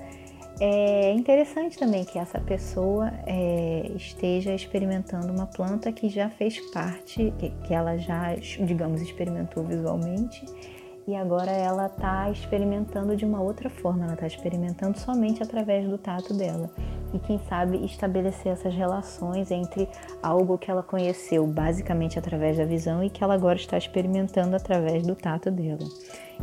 é 0.60 1.12
interessante 1.12 1.76
também 1.78 2.04
que 2.04 2.18
essa 2.18 2.40
pessoa 2.40 3.12
é, 3.26 3.90
esteja 3.96 4.54
experimentando 4.54 5.32
uma 5.32 5.46
planta 5.46 5.90
que 5.90 6.08
já 6.08 6.30
fez 6.30 6.58
parte, 6.70 7.32
que, 7.38 7.50
que 7.50 7.74
ela 7.74 7.96
já, 7.96 8.34
digamos, 8.64 9.02
experimentou 9.02 9.64
visualmente 9.64 10.44
e 11.06 11.14
agora 11.14 11.50
ela 11.50 11.86
está 11.86 12.30
experimentando 12.30 13.16
de 13.16 13.24
uma 13.24 13.40
outra 13.40 13.68
forma, 13.68 14.04
ela 14.04 14.14
está 14.14 14.26
experimentando 14.26 14.98
somente 14.98 15.42
através 15.42 15.86
do 15.88 15.98
tato 15.98 16.32
dela. 16.32 16.70
E 17.12 17.18
quem 17.18 17.38
sabe 17.48 17.84
estabelecer 17.84 18.52
essas 18.52 18.74
relações 18.74 19.50
entre 19.50 19.88
algo 20.22 20.58
que 20.58 20.70
ela 20.70 20.82
conheceu 20.82 21.46
basicamente 21.46 22.18
através 22.18 22.56
da 22.56 22.64
visão 22.64 23.04
e 23.04 23.10
que 23.10 23.22
ela 23.22 23.34
agora 23.34 23.56
está 23.56 23.78
experimentando 23.78 24.56
através 24.56 25.06
do 25.06 25.14
tato 25.14 25.50
dela. 25.50 25.86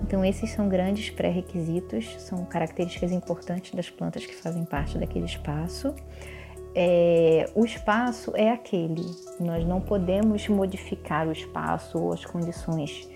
Então, 0.02 0.24
esses 0.24 0.50
são 0.52 0.70
grandes 0.70 1.10
pré-requisitos, 1.10 2.16
são 2.22 2.46
características 2.46 3.12
importantes 3.12 3.74
das 3.74 3.90
plantas 3.90 4.26
que 4.26 4.34
fazem 4.34 4.64
parte 4.64 4.98
daquele 4.98 5.26
espaço. 5.26 5.94
É, 6.74 7.50
o 7.54 7.66
espaço 7.66 8.32
é 8.34 8.50
aquele, 8.50 9.04
nós 9.42 9.68
não 9.68 9.82
podemos 9.82 10.48
modificar 10.48 11.28
o 11.28 11.34
espaço 11.34 12.00
ou 12.00 12.14
as 12.14 12.24
condições 12.24 13.11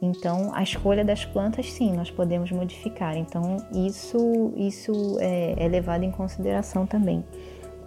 então, 0.00 0.54
a 0.54 0.62
escolha 0.62 1.04
das 1.04 1.24
plantas, 1.24 1.72
sim, 1.72 1.92
nós 1.92 2.10
podemos 2.10 2.50
modificar. 2.52 3.16
Então, 3.16 3.56
isso, 3.72 4.52
isso 4.56 5.16
é, 5.20 5.54
é 5.56 5.68
levado 5.68 6.02
em 6.02 6.10
consideração 6.10 6.86
também. 6.86 7.24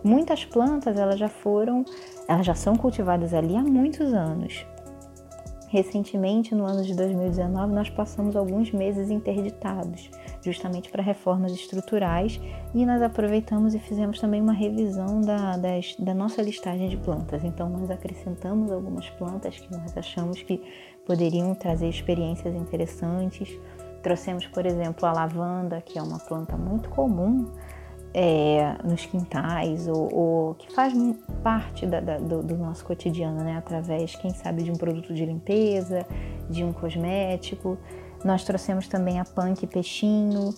Muitas 0.04 0.46
plantas, 0.46 0.98
elas 0.98 1.20
já 1.20 1.30
foram, 1.30 1.84
elas 2.28 2.46
já 2.46 2.56
são 2.56 2.76
cultivadas 2.76 3.34
ali 3.34 3.56
há 3.56 3.62
muitos 3.62 4.14
anos. 4.14 4.66
Recentemente, 5.68 6.56
no 6.56 6.66
ano 6.66 6.82
de 6.82 6.96
2019, 6.96 7.74
nós 7.74 7.92
passamos 7.92 8.36
alguns 8.36 8.72
meses 8.72 9.12
interditados, 9.12 10.10
justamente 10.42 10.90
para 10.90 11.04
reformas 11.04 11.52
estruturais, 11.52 12.42
e 12.74 12.84
nós 12.88 13.04
aproveitamos 13.04 13.76
e 13.76 13.80
fizemos 13.80 14.20
também 14.20 14.42
uma 14.42 14.54
revisão 14.54 15.22
da, 15.22 15.58
das, 15.58 15.96
da 16.00 16.16
nossa 16.16 16.42
listagem 16.42 16.90
de 16.90 16.98
plantas. 16.98 17.44
Então, 17.44 17.70
nós 17.70 17.92
acrescentamos 17.92 18.72
algumas 18.72 19.12
plantas 19.12 19.60
que 19.60 19.72
nós 19.72 19.96
achamos 19.96 20.42
que 20.42 20.60
poderiam 21.10 21.56
trazer 21.56 21.90
experiências 21.90 22.54
interessantes. 22.54 23.50
Trouxemos, 24.04 24.46
por 24.46 24.64
exemplo, 24.64 25.08
a 25.08 25.12
lavanda, 25.12 25.82
que 25.82 25.98
é 25.98 26.04
uma 26.04 26.20
planta 26.20 26.56
muito 26.56 26.88
comum 26.90 27.48
é, 28.14 28.76
nos 28.84 29.08
quintais 29.08 29.88
ou, 29.88 30.08
ou, 30.14 30.54
que 30.54 30.72
faz 30.72 30.94
parte 31.44 31.88
da, 31.88 32.00
da, 32.00 32.20
do, 32.20 32.44
do, 32.44 32.56
nosso 32.56 32.86
cotidiano, 32.86 33.44
né? 33.44 33.58
Através, 33.58 34.16
quem 34.18 34.30
sabe, 34.36 34.62
de 34.62 34.70
um 34.70 34.76
produto 34.76 35.12
de 35.12 35.26
limpeza, 35.26 36.06
de 36.48 36.64
um 36.64 36.72
cosmético. 36.72 37.76
Nós 38.24 38.44
trouxemos 38.44 38.88
também 38.88 39.20
a 39.20 39.26
punk 39.26 39.66
peixinho, 39.66 40.54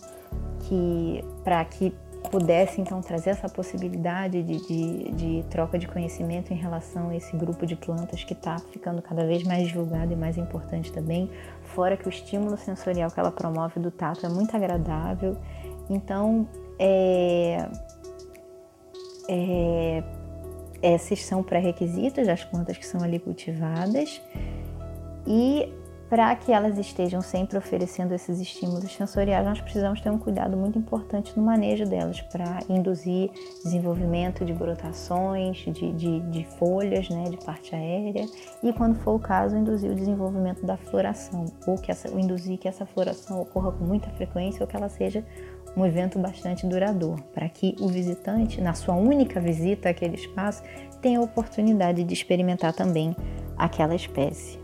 que 0.68 1.24
para 1.46 1.64
que 1.64 1.96
pudesse 2.30 2.80
então 2.80 3.02
trazer 3.02 3.32
essa 3.32 3.50
possibilidade 3.50 4.44
de, 4.44 4.68
de, 4.68 5.12
de, 5.12 5.46
troca 5.50 5.78
de 5.78 5.88
conhecimento 5.88 6.54
em 6.54 6.56
relação 6.56 7.10
a 7.10 7.16
esse 7.16 7.36
grupo 7.36 7.66
de 7.66 7.76
plantas 7.76 8.24
que 8.24 8.34
está 8.34 8.58
ficando 8.72 9.02
cada 9.02 9.26
vez 9.26 9.44
mais 9.44 9.68
divulgado 9.68 10.14
e 10.14 10.16
mais 10.16 10.38
importante 10.38 10.92
também. 10.92 11.30
Fora 11.64 11.98
que 11.98 12.08
o 12.08 12.10
estímulo 12.10 12.58
sensorial 12.58 13.10
que 13.10 13.20
ela 13.20 13.32
promove 13.32 13.80
do 13.80 13.92
tato 13.92 14.26
é 14.26 14.30
muito 14.30 14.56
agradável. 14.56 15.38
Então, 15.90 16.48
é, 16.78 17.68
é, 19.28 20.04
esses 20.82 21.26
são 21.26 21.44
pré-requisitos 21.44 22.26
das 22.26 22.44
plantas 22.44 22.78
que 22.78 22.86
são 22.86 23.02
ali 23.02 23.20
cultivadas. 23.20 24.22
E 25.26 25.72
para 26.12 26.36
que 26.36 26.52
elas 26.52 26.78
estejam 26.78 27.22
sempre 27.22 27.58
oferecendo 27.58 28.14
esses 28.14 28.38
estímulos 28.38 28.94
sensoriais, 28.94 29.46
nós 29.46 29.62
precisamos 29.62 30.02
ter 30.02 30.10
um 30.10 30.18
cuidado 30.18 30.58
muito 30.58 30.78
importante 30.78 31.32
no 31.38 31.42
manejo 31.42 31.86
delas, 31.86 32.20
para 32.20 32.60
induzir 32.68 33.32
desenvolvimento 33.64 34.44
de 34.44 34.52
brotações, 34.52 35.60
de, 35.60 35.94
de, 35.94 36.20
de, 36.20 36.44
folhas, 36.60 37.08
né, 37.08 37.30
de 37.30 37.38
parte 37.38 37.74
aérea, 37.74 38.26
e 38.62 38.74
quando 38.74 38.96
for 38.96 39.16
o 39.16 39.20
caso, 39.20 39.56
induzir 39.56 39.90
o 39.90 39.96
desenvolvimento 39.96 40.66
da 40.66 40.76
floração, 40.76 41.46
ou 41.66 41.78
que 41.78 41.90
essa, 41.90 42.10
induzir 42.10 42.58
que 42.58 42.68
essa 42.68 42.86
floração 42.86 43.40
ocorra 43.40 43.72
com 43.72 43.86
muita 43.86 44.10
frequência 44.10 44.62
ou 44.62 44.68
que 44.68 44.76
ela 44.76 44.90
seja 44.90 45.24
um 45.78 45.86
evento 45.86 46.20
bastante 46.20 46.68
duradouro, 46.68 47.24
para 47.34 47.48
que 47.48 47.74
o 47.80 47.88
visitante, 47.88 48.60
na 48.60 48.74
sua 48.74 48.96
única 48.96 49.40
visita 49.40 49.88
àquele 49.88 50.16
espaço, 50.16 50.62
tenha 51.02 51.20
a 51.20 51.24
oportunidade 51.24 52.04
de 52.04 52.14
experimentar 52.14 52.74
também 52.74 53.16
aquela 53.58 53.96
espécie. 53.96 54.61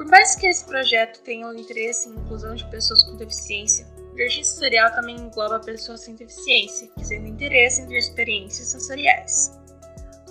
Por 0.00 0.08
mais 0.08 0.34
que 0.34 0.46
esse 0.46 0.64
projeto 0.64 1.20
tenha 1.24 1.46
um 1.46 1.52
interesse 1.52 2.08
em 2.08 2.12
inclusão 2.12 2.54
de 2.54 2.64
pessoas 2.70 3.04
com 3.04 3.16
deficiência, 3.16 3.86
Jardim 4.16 4.42
Sensorial 4.42 4.90
também 4.94 5.14
engloba 5.14 5.60
pessoas 5.60 6.00
sem 6.00 6.14
deficiência, 6.14 6.88
que 6.96 7.06
têm 7.06 7.28
interesse 7.28 7.86
ter 7.86 7.98
experiências 7.98 8.68
sensoriais. 8.68 9.60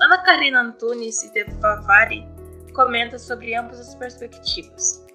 Ana 0.01 0.23
Karina 0.23 0.61
Antunes 0.61 1.21
e 1.21 1.31
Devo 1.31 1.51
Favari 1.61 2.27
comenta 2.73 3.19
sobre 3.19 3.53
ambas 3.53 3.79
as 3.79 3.93
perspectivas. 3.93 5.05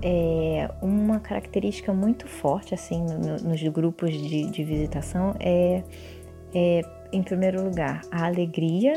É, 0.00 0.70
uma 0.80 1.18
característica 1.18 1.92
muito 1.92 2.28
forte 2.28 2.72
assim 2.72 3.02
no, 3.02 3.36
nos 3.38 3.60
grupos 3.64 4.12
de, 4.12 4.48
de 4.48 4.62
visitação 4.62 5.34
é, 5.40 5.82
é, 6.54 6.82
em 7.12 7.20
primeiro 7.24 7.64
lugar, 7.64 8.02
a 8.12 8.26
alegria 8.26 8.92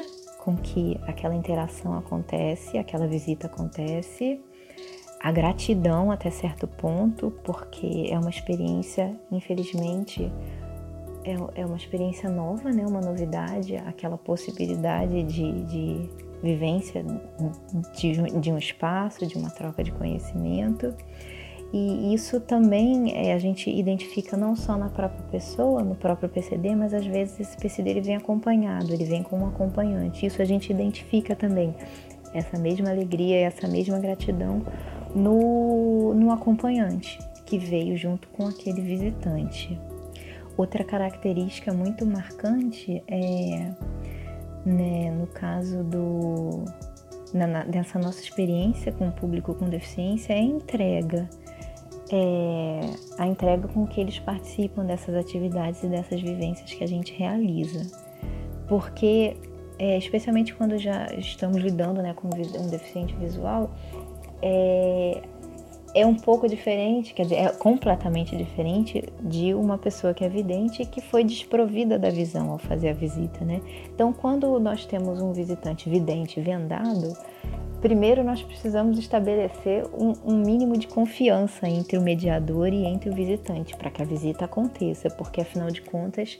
com 0.47 0.55
que 0.55 0.97
aquela 1.05 1.35
interação 1.35 1.97
acontece, 1.97 2.77
aquela 2.77 3.05
visita 3.05 3.47
acontece, 3.47 4.39
a 5.21 5.29
gratidão 5.29 6.09
até 6.09 6.31
certo 6.31 6.65
ponto, 6.65 7.31
porque 7.43 8.07
é 8.09 8.17
uma 8.17 8.29
experiência, 8.29 9.13
infelizmente, 9.29 10.31
é, 11.25 11.61
é 11.61 11.65
uma 11.65 11.75
experiência 11.75 12.29
nova, 12.29 12.71
né? 12.71 12.85
uma 12.87 13.01
novidade, 13.01 13.75
aquela 13.75 14.17
possibilidade 14.17 15.21
de, 15.23 15.65
de 15.65 16.09
vivência 16.41 17.03
de, 17.93 18.39
de 18.39 18.49
um 18.49 18.57
espaço, 18.57 19.27
de 19.27 19.37
uma 19.37 19.49
troca 19.49 19.83
de 19.83 19.91
conhecimento. 19.91 20.95
E 21.73 22.13
isso 22.13 22.39
também 22.39 23.13
é, 23.13 23.33
a 23.33 23.39
gente 23.39 23.69
identifica 23.69 24.37
não 24.37 24.55
só 24.55 24.77
na 24.77 24.87
própria 24.87 25.23
pessoa, 25.29 25.83
no 25.83 25.95
próprio 25.95 26.29
PCD, 26.29 26.75
mas 26.75 26.93
às 26.93 27.05
vezes 27.05 27.39
esse 27.39 27.57
PCD 27.57 27.89
ele 27.89 28.01
vem 28.01 28.15
acompanhado, 28.15 28.93
ele 28.93 29.03
vem 29.03 29.21
com 29.21 29.39
um 29.39 29.47
acompanhante. 29.47 30.25
Isso 30.25 30.41
a 30.41 30.45
gente 30.45 30.71
identifica 30.71 31.35
também, 31.35 31.75
essa 32.33 32.57
mesma 32.57 32.89
alegria, 32.89 33.37
essa 33.37 33.67
mesma 33.67 33.99
gratidão 33.99 34.61
no, 35.13 36.13
no 36.13 36.31
acompanhante 36.31 37.19
que 37.45 37.57
veio 37.57 37.97
junto 37.97 38.27
com 38.29 38.45
aquele 38.45 38.81
visitante. 38.81 39.79
Outra 40.57 40.83
característica 40.83 41.73
muito 41.73 42.05
marcante 42.05 43.03
é, 43.07 43.71
né, 44.65 45.11
no 45.11 45.27
caso 45.27 45.83
do, 45.83 46.65
na, 47.33 47.63
dessa 47.63 47.99
nossa 47.99 48.21
experiência 48.21 48.91
com 48.91 49.07
o 49.07 49.11
público 49.11 49.53
com 49.53 49.69
deficiência, 49.69 50.33
é 50.33 50.37
a 50.37 50.41
entrega 50.41 51.29
é, 52.09 52.89
a 53.17 53.27
entrega 53.27 53.67
com 53.67 53.85
que 53.85 53.99
eles 53.99 54.19
participam 54.19 54.85
dessas 54.85 55.15
atividades 55.15 55.83
e 55.83 55.87
dessas 55.87 56.21
vivências 56.21 56.73
que 56.73 56.83
a 56.83 56.87
gente 56.87 57.13
realiza. 57.13 57.85
Porque, 58.67 59.35
é, 59.79 59.97
especialmente 59.97 60.53
quando 60.53 60.77
já 60.77 61.07
estamos 61.17 61.57
lidando 61.57 62.01
né, 62.01 62.13
com 62.13 62.27
um 62.27 62.69
deficiente 62.69 63.15
visual, 63.15 63.71
é, 64.41 65.21
é 65.93 66.05
um 66.05 66.15
pouco 66.15 66.47
diferente, 66.47 67.13
quer 67.13 67.23
dizer, 67.23 67.35
é 67.35 67.49
completamente 67.49 68.35
diferente 68.35 69.03
de 69.19 69.53
uma 69.53 69.77
pessoa 69.77 70.13
que 70.13 70.23
é 70.23 70.29
vidente 70.29 70.83
e 70.83 70.85
que 70.85 71.01
foi 71.01 71.23
desprovida 71.23 71.97
da 71.97 72.09
visão 72.09 72.51
ao 72.51 72.57
fazer 72.57 72.89
a 72.89 72.93
visita, 72.93 73.43
né? 73.43 73.61
Então, 73.93 74.13
quando 74.13 74.59
nós 74.59 74.85
temos 74.85 75.21
um 75.21 75.33
visitante 75.33 75.89
vidente 75.89 76.39
vendado, 76.39 77.17
Primeiro, 77.81 78.23
nós 78.23 78.41
precisamos 78.41 78.97
estabelecer 78.97 79.85
um, 79.93 80.13
um, 80.25 80.37
mínimo 80.37 80.77
de 80.77 80.87
confiança 80.87 81.69
entre 81.69 81.95
o 81.97 82.01
mediador 82.01 82.69
e 82.69 82.85
entre 82.85 83.09
o 83.09 83.13
visitante 83.13 83.75
para 83.77 83.91
que 83.91 84.01
a 84.01 84.05
visita 84.05 84.45
aconteça, 84.45 85.09
porque 85.11 85.41
afinal 85.41 85.69
de 85.69 85.81
contas, 85.81 86.39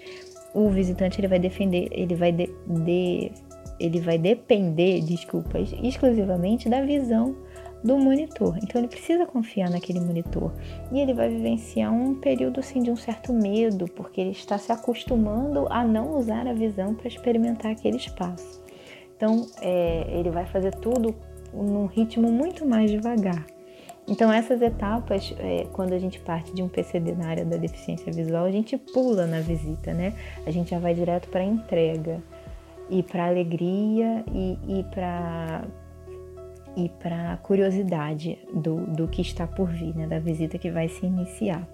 o 0.54 0.68
visitante 0.70 1.20
ele 1.20 1.28
vai 1.28 1.38
defender, 1.38 1.90
ele 1.92 2.16
vai 2.16 2.32
de, 2.32 2.50
de, 2.68 3.32
ele 3.80 4.00
vai 4.00 4.18
depender, 4.18 5.00
desculpa, 5.02 5.60
exclusivamente 5.60 6.68
da 6.68 6.82
visão 6.82 7.36
do 7.84 8.00
monitor. 8.00 8.58
Então 8.64 8.82
ele 8.82 8.88
precisa 8.88 9.24
confiar 9.28 9.70
naquele 9.70 10.00
monitor 10.00 10.52
e 10.92 11.00
ele 11.00 11.14
vai 11.14 11.30
vivenciar 11.30 11.94
um 11.94 12.16
período 12.16 12.60
assim 12.60 12.82
de 12.82 12.90
um 12.90 12.96
certo 12.96 13.32
medo, 13.32 13.86
porque 13.96 14.20
ele 14.20 14.32
está 14.32 14.58
se 14.58 14.72
acostumando 14.72 15.68
a 15.70 15.86
não 15.86 16.18
usar 16.18 16.48
a 16.48 16.54
visão 16.54 16.96
para 16.96 17.08
experimentar 17.08 17.72
aquele 17.72 17.98
espaço. 17.98 18.66
Então, 19.16 19.48
é, 19.62 20.06
ele 20.12 20.30
vai 20.30 20.46
fazer 20.46 20.74
tudo 20.76 21.16
num 21.64 21.86
ritmo 21.86 22.32
muito 22.32 22.66
mais 22.66 22.90
devagar. 22.92 23.46
Então, 24.08 24.32
essas 24.32 24.62
etapas, 24.62 25.36
é, 25.38 25.68
quando 25.74 25.92
a 25.94 26.00
gente 26.00 26.20
parte 26.20 26.54
de 26.54 26.64
um 26.64 26.70
PCD 26.70 27.14
na 27.14 27.28
área 27.28 27.44
da 27.44 27.58
deficiência 27.58 28.12
visual, 28.12 28.46
a 28.46 28.52
gente 28.52 28.78
pula 28.78 29.28
na 29.28 29.42
visita, 29.42 29.94
né? 29.94 30.14
A 30.46 30.52
gente 30.52 30.72
já 30.72 30.80
vai 30.80 30.94
direto 30.94 31.28
para 31.28 31.42
a 31.42 31.46
entrega 31.46 32.24
e 32.90 33.04
para 33.04 33.28
alegria 33.28 34.24
e, 34.32 34.80
e 34.80 34.84
para 34.84 35.66
e 36.78 36.90
para 36.90 37.38
curiosidade 37.38 38.38
do, 38.54 38.86
do 38.86 39.08
que 39.08 39.22
está 39.22 39.48
por 39.48 39.68
vir, 39.68 39.96
né? 39.96 40.08
Da 40.08 40.20
visita 40.20 40.58
que 40.58 40.72
vai 40.72 40.88
se 40.88 41.06
iniciar. 41.06 41.68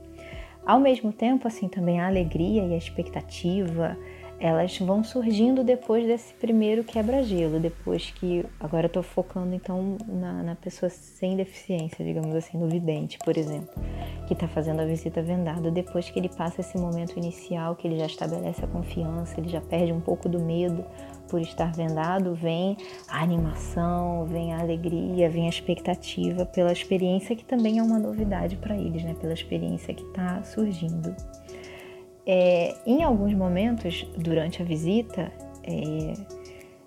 Ao 0.66 0.80
mesmo 0.80 1.12
tempo, 1.12 1.48
assim, 1.48 1.68
também 1.68 2.00
a 2.00 2.08
alegria 2.08 2.66
e 2.66 2.74
a 2.74 2.78
expectativa, 2.78 3.98
elas 4.44 4.78
vão 4.78 5.06
surgindo 5.06 5.64
depois 5.64 6.06
desse 6.06 6.34
primeiro 6.34 6.84
quebra-gelo, 6.84 7.62
depois 7.62 8.12
que. 8.12 8.46
Agora 8.60 8.88
eu 8.88 8.90
tô 8.90 9.02
focando 9.02 9.56
então 9.56 9.98
na, 10.06 10.44
na, 10.44 10.54
pessoa 10.54 10.90
sem 10.90 11.38
deficiência, 11.38 12.04
digamos 12.04 12.36
assim, 12.36 12.58
no 12.58 12.68
vidente, 12.68 13.18
por 13.20 13.38
exemplo, 13.38 13.74
que 14.28 14.34
está 14.34 14.46
fazendo 14.46 14.82
a 14.82 14.86
visita 14.86 15.22
vendada. 15.22 15.72
Depois 15.72 16.10
que 16.10 16.20
ele 16.20 16.28
passa 16.28 16.60
esse 16.60 16.78
momento 16.78 17.18
inicial, 17.18 17.74
que 17.78 17.88
ele 17.88 17.98
já 17.98 18.06
estabelece 18.06 18.66
a 18.66 18.68
confiança, 18.68 19.40
ele 19.40 19.48
já 19.48 19.62
perde 19.62 19.94
um 19.94 20.02
pouco 20.02 20.28
do 20.28 20.42
medo 20.42 20.84
por 21.30 21.40
estar 21.40 21.72
vendado, 21.72 22.36
vem 22.36 22.76
a 23.08 23.24
animação, 23.24 24.26
vem 24.26 24.54
a 24.54 24.60
alegria, 24.60 25.30
vem 25.30 25.46
a 25.46 25.50
expectativa 25.50 26.46
pela 26.46 26.74
experiência 26.74 27.34
que 27.34 27.46
também 27.46 27.80
é 27.80 27.82
uma 27.82 27.98
novidade 27.98 28.58
para 28.58 28.76
eles, 28.76 29.06
né? 29.06 29.16
Pela 29.22 29.34
experiência 29.34 29.94
que 29.94 30.04
está 30.04 30.44
surgindo. 30.44 31.16
É, 32.26 32.76
em 32.86 33.04
alguns 33.04 33.34
momentos 33.34 34.08
durante 34.18 34.62
a 34.62 34.66
visita, 34.66 35.32
é, 35.64 36.14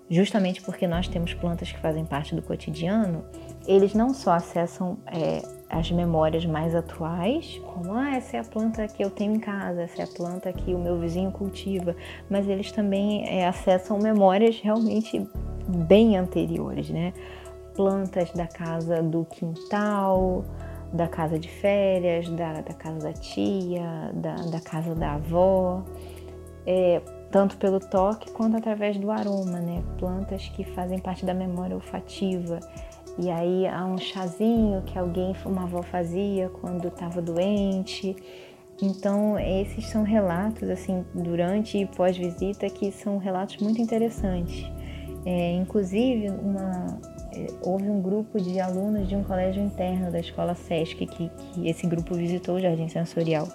justamente 0.09 0.61
porque 0.61 0.87
nós 0.87 1.07
temos 1.07 1.33
plantas 1.33 1.71
que 1.71 1.79
fazem 1.79 2.05
parte 2.05 2.33
do 2.33 2.41
cotidiano, 2.41 3.23
eles 3.67 3.93
não 3.93 4.13
só 4.13 4.31
acessam 4.31 4.97
é, 5.05 5.41
as 5.69 5.91
memórias 5.91 6.45
mais 6.45 6.73
atuais, 6.73 7.59
como 7.65 7.93
ah, 7.93 8.15
essa 8.15 8.37
é 8.37 8.39
a 8.39 8.43
planta 8.43 8.87
que 8.87 9.03
eu 9.03 9.09
tenho 9.09 9.35
em 9.35 9.39
casa, 9.39 9.81
essa 9.81 10.01
é 10.01 10.05
a 10.05 10.07
planta 10.07 10.51
que 10.53 10.73
o 10.73 10.79
meu 10.79 10.97
vizinho 10.97 11.31
cultiva, 11.31 11.95
mas 12.29 12.47
eles 12.47 12.71
também 12.71 13.27
é, 13.27 13.45
acessam 13.45 13.99
memórias 13.99 14.59
realmente 14.61 15.27
bem 15.67 16.17
anteriores, 16.17 16.89
né? 16.89 17.13
Plantas 17.75 18.31
da 18.31 18.47
casa 18.47 19.03
do 19.03 19.25
quintal, 19.25 20.45
da 20.93 21.07
casa 21.07 21.37
de 21.37 21.49
férias, 21.49 22.29
da, 22.29 22.61
da 22.61 22.73
casa 22.73 22.99
da 22.99 23.13
tia, 23.13 24.11
da, 24.13 24.35
da 24.35 24.59
casa 24.61 24.95
da 24.95 25.13
avó, 25.13 25.83
é, 26.65 27.01
tanto 27.31 27.57
pelo 27.57 27.79
toque 27.79 28.31
quanto 28.31 28.57
através 28.57 28.97
do 28.97 29.11
aroma, 29.11 29.59
né? 29.59 29.83
Plantas 29.97 30.47
que 30.49 30.63
fazem 30.63 30.99
parte 30.99 31.25
da 31.25 31.33
memória 31.33 31.75
olfativa. 31.75 32.59
E 33.19 33.29
aí 33.29 33.67
há 33.67 33.85
um 33.85 33.97
chazinho 33.97 34.83
que 34.83 34.97
alguém, 34.97 35.35
uma 35.45 35.63
avó 35.63 35.81
fazia 35.81 36.49
quando 36.49 36.87
estava 36.87 37.21
doente. 37.21 38.15
Então, 38.81 39.39
esses 39.39 39.87
são 39.87 40.03
relatos, 40.03 40.69
assim, 40.69 41.03
durante 41.13 41.79
e 41.79 41.85
pós-visita, 41.87 42.69
que 42.69 42.91
são 42.91 43.17
relatos 43.17 43.57
muito 43.57 43.81
interessantes. 43.81 44.69
É, 45.25 45.53
inclusive, 45.53 46.29
uma, 46.29 46.99
houve 47.61 47.89
um 47.89 48.01
grupo 48.01 48.39
de 48.39 48.59
alunos 48.59 49.07
de 49.07 49.15
um 49.15 49.23
colégio 49.23 49.63
interno 49.63 50.11
da 50.11 50.19
escola 50.19 50.55
SESC 50.55 51.05
que, 51.05 51.29
que 51.29 51.67
esse 51.67 51.85
grupo 51.85 52.15
visitou 52.15 52.55
o 52.55 52.59
Jardim 52.59 52.87
Sensorial. 52.87 53.47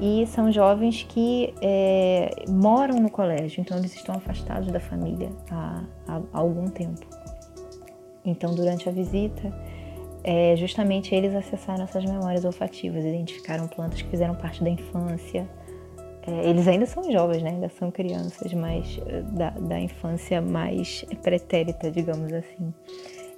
E 0.00 0.26
são 0.26 0.50
jovens 0.50 1.04
que 1.04 1.54
é, 1.62 2.44
moram 2.48 2.96
no 2.96 3.10
colégio, 3.10 3.60
então 3.60 3.78
eles 3.78 3.94
estão 3.94 4.16
afastados 4.16 4.70
da 4.72 4.80
família 4.80 5.30
há, 5.50 5.84
há, 6.08 6.20
há 6.32 6.38
algum 6.38 6.68
tempo. 6.68 7.06
Então, 8.24 8.54
durante 8.54 8.88
a 8.88 8.92
visita, 8.92 9.52
é, 10.24 10.56
justamente 10.56 11.14
eles 11.14 11.34
acessaram 11.34 11.84
essas 11.84 12.04
memórias 12.04 12.44
olfativas, 12.44 13.04
identificaram 13.04 13.68
plantas 13.68 14.00
que 14.00 14.08
fizeram 14.08 14.34
parte 14.34 14.64
da 14.64 14.70
infância. 14.70 15.46
É, 16.26 16.48
eles 16.48 16.66
ainda 16.66 16.86
são 16.86 17.10
jovens, 17.10 17.42
né? 17.42 17.50
ainda 17.50 17.68
são 17.68 17.90
crianças, 17.90 18.52
mas 18.54 18.98
é, 19.06 19.20
da, 19.22 19.50
da 19.50 19.80
infância 19.80 20.40
mais 20.40 21.04
pretérita, 21.22 21.90
digamos 21.90 22.32
assim. 22.32 22.72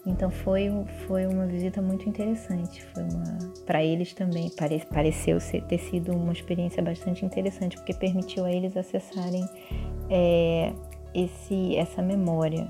Então 0.07 0.31
foi, 0.31 0.71
foi 1.09 1.27
uma 1.27 1.47
visita 1.47 1.83
muito 1.83 2.09
interessante. 2.09 2.85
Foi 2.95 3.03
uma 3.03 3.39
para 3.67 3.83
eles 3.83 4.13
também 4.13 4.49
pare, 4.51 4.81
pareceu 4.87 5.41
ser, 5.41 5.65
ter 5.65 5.79
sido 5.79 6.13
uma 6.13 6.33
experiência 6.33 6.81
bastante 6.81 7.25
interessante 7.25 7.77
porque 7.77 7.93
permitiu 7.93 8.45
a 8.45 8.53
eles 8.53 8.77
acessarem 8.77 9.45
é, 10.09 10.73
esse 11.13 11.77
essa 11.77 12.01
memória. 12.01 12.69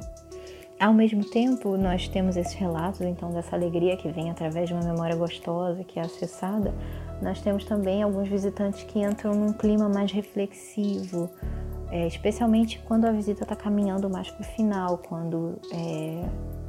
Ao 0.78 0.92
mesmo 0.92 1.24
tempo, 1.24 1.74
nós 1.78 2.06
temos 2.06 2.36
esses 2.36 2.52
relatos 2.52 3.00
então 3.00 3.30
dessa 3.30 3.56
alegria 3.56 3.96
que 3.96 4.10
vem 4.10 4.30
através 4.30 4.68
de 4.68 4.74
uma 4.74 4.84
memória 4.84 5.16
gostosa 5.16 5.82
que 5.82 5.98
é 5.98 6.02
acessada. 6.02 6.74
Nós 7.22 7.40
temos 7.40 7.64
também 7.64 8.02
alguns 8.02 8.28
visitantes 8.28 8.82
que 8.82 9.00
entram 9.00 9.34
num 9.34 9.54
clima 9.54 9.88
mais 9.88 10.12
reflexivo, 10.12 11.30
é, 11.90 12.06
especialmente 12.06 12.78
quando 12.86 13.06
a 13.06 13.10
visita 13.10 13.42
está 13.42 13.56
caminhando 13.56 14.10
mais 14.10 14.30
para 14.30 14.42
o 14.42 14.44
final, 14.44 14.98
quando 14.98 15.58
é, 15.72 16.24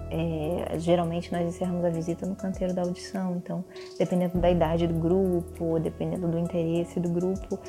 é, 0.10 0.80
geralmente 0.80 1.30
nós 1.34 1.46
encerramos 1.46 1.84
a 1.84 1.90
visita 1.90 2.26
no 2.26 2.36
canteiro 2.36 2.74
da 2.74 2.84
audição, 2.84 3.36
então 3.36 3.62
dependendo 4.00 4.38
da 4.38 4.50
idade 4.50 4.88
do 4.88 4.94
grupo, 4.94 5.80
dependendo 5.82 6.30
do 6.30 6.40
interesse 6.40 6.98
do 6.98 7.10
grupo 7.10 7.60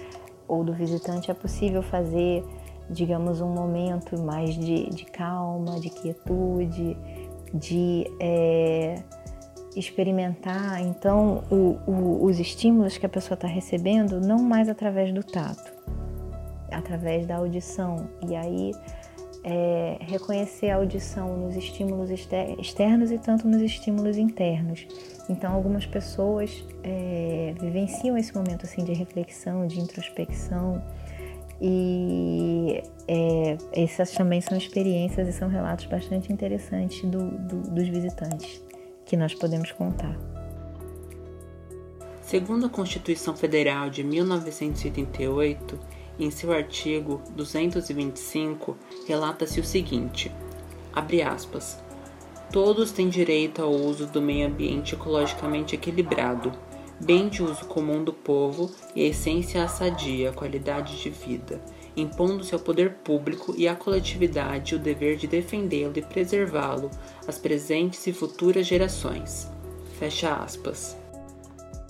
ou 0.46 0.62
do 0.62 0.72
visitante, 0.72 1.32
é 1.32 1.34
possível 1.34 1.82
fazer, 1.82 2.44
digamos, 2.90 3.40
um 3.40 3.48
momento 3.48 4.18
mais 4.20 4.54
de, 4.54 4.88
de 4.90 5.04
calma, 5.04 5.78
de 5.80 5.90
quietude, 5.90 6.96
de 7.52 8.06
é, 8.20 9.02
experimentar 9.76 10.80
então 10.80 11.44
o, 11.50 11.78
o, 11.90 12.24
os 12.24 12.38
estímulos 12.38 12.98
que 12.98 13.06
a 13.06 13.08
pessoa 13.08 13.34
está 13.34 13.48
recebendo, 13.48 14.20
não 14.20 14.38
mais 14.38 14.68
através 14.68 15.12
do 15.12 15.22
tato, 15.22 15.72
através 16.70 17.26
da 17.26 17.36
audição. 17.36 18.08
E 18.28 18.34
aí 18.34 18.72
é, 19.44 19.98
reconhecer 20.00 20.70
a 20.70 20.76
audição 20.76 21.36
nos 21.36 21.56
estímulos 21.56 22.10
externos 22.10 23.10
e 23.10 23.18
tanto 23.18 23.46
nos 23.46 23.62
estímulos 23.62 24.16
internos. 24.16 24.86
Então, 25.28 25.54
algumas 25.54 25.86
pessoas 25.86 26.64
é, 26.82 27.54
vivenciam 27.60 28.16
esse 28.16 28.34
momento 28.34 28.64
assim 28.64 28.82
de 28.84 28.92
reflexão, 28.92 29.66
de 29.66 29.80
introspecção, 29.80 30.82
e 31.60 32.82
é, 33.06 33.56
essas 33.72 34.12
também 34.12 34.40
são 34.40 34.56
experiências 34.56 35.28
e 35.28 35.32
são 35.32 35.48
relatos 35.48 35.86
bastante 35.86 36.32
interessantes 36.32 37.02
do, 37.02 37.30
do, 37.30 37.70
dos 37.70 37.88
visitantes 37.88 38.62
que 39.04 39.16
nós 39.16 39.34
podemos 39.34 39.72
contar. 39.72 40.16
Segundo 42.22 42.66
a 42.66 42.68
Constituição 42.68 43.34
Federal 43.34 43.88
de 43.88 44.04
1988, 44.04 45.78
em 46.20 46.30
seu 46.30 46.52
artigo 46.52 47.22
225, 47.30 48.76
relata-se 49.06 49.58
o 49.58 49.64
seguinte: 49.64 50.30
abre 50.92 51.22
aspas. 51.22 51.82
Todos 52.52 52.92
têm 52.92 53.08
direito 53.08 53.62
ao 53.62 53.70
uso 53.70 54.06
do 54.06 54.20
meio 54.22 54.46
ambiente 54.46 54.94
ecologicamente 54.94 55.74
equilibrado, 55.74 56.52
bem 57.00 57.28
de 57.28 57.42
uso 57.42 57.64
comum 57.66 58.02
do 58.02 58.12
povo 58.12 58.70
e 58.94 59.04
essência 59.04 59.62
à 59.62 59.68
sadia 59.68 60.32
qualidade 60.32 61.00
de 61.00 61.10
vida, 61.10 61.60
impondo-se 61.96 62.54
ao 62.54 62.60
poder 62.60 62.94
público 63.04 63.54
e 63.56 63.68
à 63.68 63.74
coletividade 63.74 64.74
o 64.74 64.78
dever 64.78 65.16
de 65.16 65.26
defendê-lo 65.26 65.96
e 65.96 66.02
preservá-lo 66.02 66.90
às 67.26 67.38
presentes 67.38 68.06
e 68.06 68.12
futuras 68.12 68.66
gerações. 68.66 69.48
Fecha 69.98 70.34
aspas. 70.34 70.96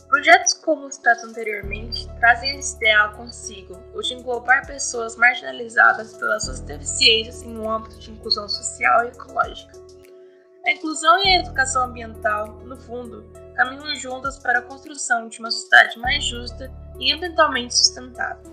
Projetos 0.09 0.55
como 0.55 0.91
citados 0.91 1.23
anteriormente 1.23 2.09
trazem 2.19 2.59
esse 2.59 2.77
ideal 2.77 3.13
consigo, 3.13 3.79
o 3.95 4.01
de 4.01 4.15
englobar 4.15 4.67
pessoas 4.67 5.17
marginalizadas 5.17 6.15
pelas 6.15 6.45
suas 6.45 6.61
deficiências 6.61 7.43
em 7.43 7.59
um 7.59 7.71
âmbito 7.71 7.99
de 7.99 8.11
inclusão 8.11 8.49
social 8.49 9.05
e 9.05 9.09
ecológica. 9.09 9.88
A 10.69 10.73
inclusão 10.73 11.25
e 11.25 11.29
a 11.31 11.41
educação 11.41 11.87
ambiental, 11.87 12.61
no 12.67 12.77
fundo, 12.77 13.25
caminham 13.57 13.97
juntas 13.97 14.39
para 14.39 14.59
a 14.59 14.63
construção 14.63 15.27
de 15.27 15.39
uma 15.39 15.51
sociedade 15.51 15.99
mais 15.99 16.23
justa 16.23 16.71
e 17.01 17.11
ambientalmente 17.11 17.75
sustentável. 17.75 18.53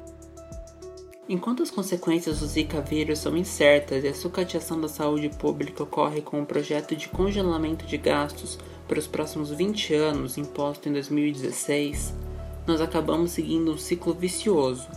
Enquanto 1.28 1.62
as 1.62 1.70
consequências 1.70 2.40
do 2.40 2.46
Zika 2.46 2.80
vírus 2.80 3.20
são 3.20 3.36
incertas 3.36 4.06
e 4.06 4.08
a 4.08 4.14
sucateação 4.14 4.80
da 4.80 4.88
saúde 4.88 5.28
pública 5.28 5.84
ocorre 5.84 6.22
com 6.22 6.42
o 6.42 6.46
projeto 6.46 6.96
de 6.96 7.10
congelamento 7.10 7.86
de 7.86 7.98
gastos 7.98 8.58
para 8.88 8.98
os 8.98 9.08
próximos 9.08 9.52
20 9.52 9.94
anos, 9.96 10.38
imposto 10.38 10.88
em 10.88 10.94
2016, 10.94 12.14
nós 12.66 12.80
acabamos 12.80 13.32
seguindo 13.32 13.74
um 13.74 13.78
ciclo 13.78 14.14
vicioso, 14.14 14.88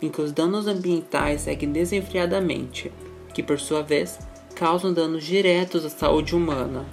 em 0.00 0.08
que 0.08 0.20
os 0.20 0.30
danos 0.30 0.68
ambientais 0.68 1.40
seguem 1.40 1.72
desenfreadamente, 1.72 2.92
que 3.34 3.42
por 3.42 3.58
sua 3.58 3.82
vez 3.82 4.16
causam 4.62 4.94
danos 4.94 5.24
diretos 5.24 5.84
à 5.84 5.90
saúde 5.90 6.36
humana. 6.36 6.86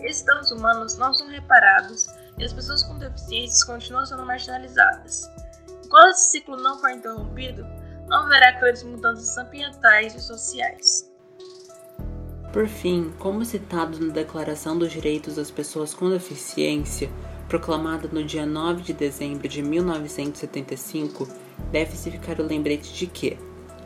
Esses 0.00 0.24
danos 0.24 0.50
humanos 0.50 0.96
não 0.98 1.14
são 1.14 1.28
reparados 1.28 2.08
e 2.36 2.44
as 2.44 2.52
pessoas 2.52 2.82
com 2.82 2.98
deficiências 2.98 3.62
continuam 3.62 4.04
sendo 4.04 4.26
marginalizadas. 4.26 5.30
Enquanto 5.84 6.10
esse 6.10 6.32
ciclo 6.32 6.56
não 6.56 6.76
for 6.80 6.90
interrompido, 6.90 7.64
não 8.08 8.26
haverá 8.26 8.50
grandes 8.58 8.82
mudanças 8.82 9.38
ambientais 9.38 10.16
e 10.16 10.20
sociais. 10.20 11.08
Por 12.52 12.66
fim, 12.66 13.14
como 13.20 13.44
citado 13.44 14.04
na 14.04 14.12
Declaração 14.12 14.76
dos 14.76 14.90
Direitos 14.90 15.36
das 15.36 15.52
Pessoas 15.52 15.94
com 15.94 16.10
Deficiência, 16.10 17.08
proclamada 17.48 18.08
no 18.08 18.24
dia 18.24 18.44
9 18.44 18.82
de 18.82 18.92
dezembro 18.92 19.46
de 19.46 19.62
1975, 19.62 21.28
deve-se 21.70 22.10
ficar 22.10 22.40
o 22.40 22.44
lembrete 22.44 22.92
de 22.92 23.06
que, 23.06 23.38